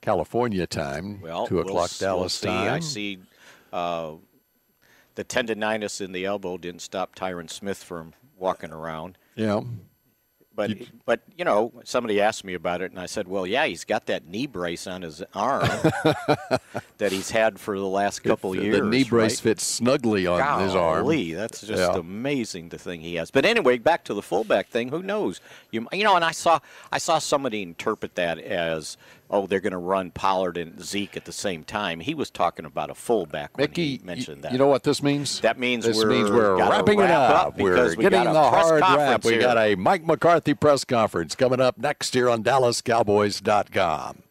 California 0.02 0.66
time, 0.66 1.22
Well, 1.22 1.46
2 1.46 1.56
we'll 1.56 1.68
o'clock 1.68 1.92
Dallas 2.00 2.42
we'll 2.42 2.52
see. 2.52 2.58
time. 2.58 2.74
I 2.74 2.80
see 2.80 3.20
uh, 3.72 4.14
the 5.16 5.24
tendonitis 5.24 6.02
in 6.02 6.14
the 6.14 6.26
elbow 6.26 6.58
didn't 6.58 6.82
stop 6.82 7.14
Tyron 7.16 7.50
Smith 7.50 7.84
from 7.84 8.14
walking 8.38 8.72
around. 8.72 9.18
Yeah. 9.36 9.62
But 10.60 10.72
but 11.06 11.22
you 11.38 11.46
know, 11.46 11.72
somebody 11.86 12.20
asked 12.20 12.44
me 12.44 12.54
about 12.54 12.82
it, 12.82 12.92
and 12.92 13.00
I 13.00 13.06
said, 13.06 13.30
"Well, 13.30 13.48
yeah, 13.48 13.66
he's 13.66 13.86
got 13.86 14.08
that 14.08 14.28
knee 14.28 14.46
brace 14.46 14.88
on 14.88 15.04
his 15.04 15.24
arm 15.34 15.62
that 16.98 17.12
he's 17.14 17.32
had 17.32 17.58
for 17.62 17.80
the 17.80 17.86
last 17.86 18.24
couple 18.24 18.52
the, 18.52 18.64
years. 18.64 18.80
The 18.80 18.86
knee 18.86 19.06
brace 19.06 19.40
right? 19.40 19.52
fits 19.52 19.64
snugly 19.64 20.28
on 20.28 20.62
his 20.62 20.76
arm. 20.76 21.04
Golly, 21.04 21.34
that's 21.34 21.62
just 21.62 21.80
Yeah. 21.94 21.98
amazing 21.98 22.70
the 22.70 22.78
thing 22.78 23.00
he 23.00 23.16
has. 23.16 23.32
But 23.32 23.46
anyway, 23.46 23.78
back 23.78 24.04
to 24.06 24.14
the 24.14 24.22
fullback 24.22 24.68
thing. 24.68 24.90
Who 24.90 25.02
knows? 25.02 25.40
You 25.72 25.88
you 25.94 26.04
know, 26.04 26.18
and 26.18 26.26
I 26.26 26.32
saw 26.32 26.60
I 26.92 26.98
saw 26.98 27.20
somebody 27.20 27.62
interpret 27.62 28.16
that 28.16 28.38
as 28.38 28.98
oh 29.30 29.48
they're 29.48 29.60
going 29.60 29.72
to 29.72 29.78
run 29.78 30.12
Pollard 30.12 30.58
and 30.58 30.84
Zeke 30.84 31.16
at 31.18 31.26
the 31.26 31.32
same 31.32 31.64
time. 31.64 32.00
He 32.00 32.14
was 32.14 32.30
talking 32.30 32.66
about 32.66 32.90
a 32.90 32.96
fullback 32.96 33.58
when 33.58 33.72
he 33.74 34.00
mentioned 34.04 34.44
that. 34.44 34.52
you 34.52 34.58
know 34.58 34.68
what 34.68 34.84
this 34.84 35.02
means? 35.04 35.40
That 35.42 35.58
means 35.60 35.86
this 35.86 35.98
we're 35.98 36.10
means 36.10 36.30
we're 36.32 36.58
gotta 36.58 36.72
wrapping 36.78 37.00
it 37.00 37.12
up. 37.12 37.48
up 37.48 37.58
we're 37.58 37.90
we 37.96 38.04
getting 38.04 38.24
the 38.26 38.34
hard 38.34 38.82
wrap. 38.82 38.96
conference 38.98 39.26
We 39.26 39.32
here. 39.34 39.42
got 39.42 39.58
a 39.58 39.76
Mike 39.76 40.06
McCarthy 40.06 40.54
press 40.54 40.84
conference 40.86 41.36
coming 41.36 41.62
up 41.62 41.78
next 41.78 42.14
here 42.14 42.30
on 42.30 42.44
DallasCowboys.com. 42.44 44.24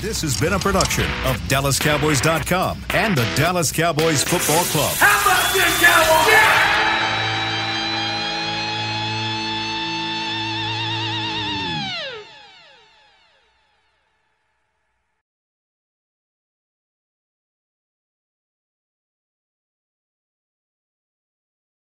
This 0.00 0.22
has 0.22 0.38
been 0.40 0.52
a 0.54 0.58
production 0.58 1.04
of 1.24 1.36
DallasCowboys.com 1.48 2.82
and 2.94 3.16
the 3.16 3.26
Dallas 3.36 3.70
Cowboys 3.72 4.22
Football 4.24 4.64
Club. 4.64 4.92
How 4.96 5.20
about 5.22 5.52
this, 5.54 5.80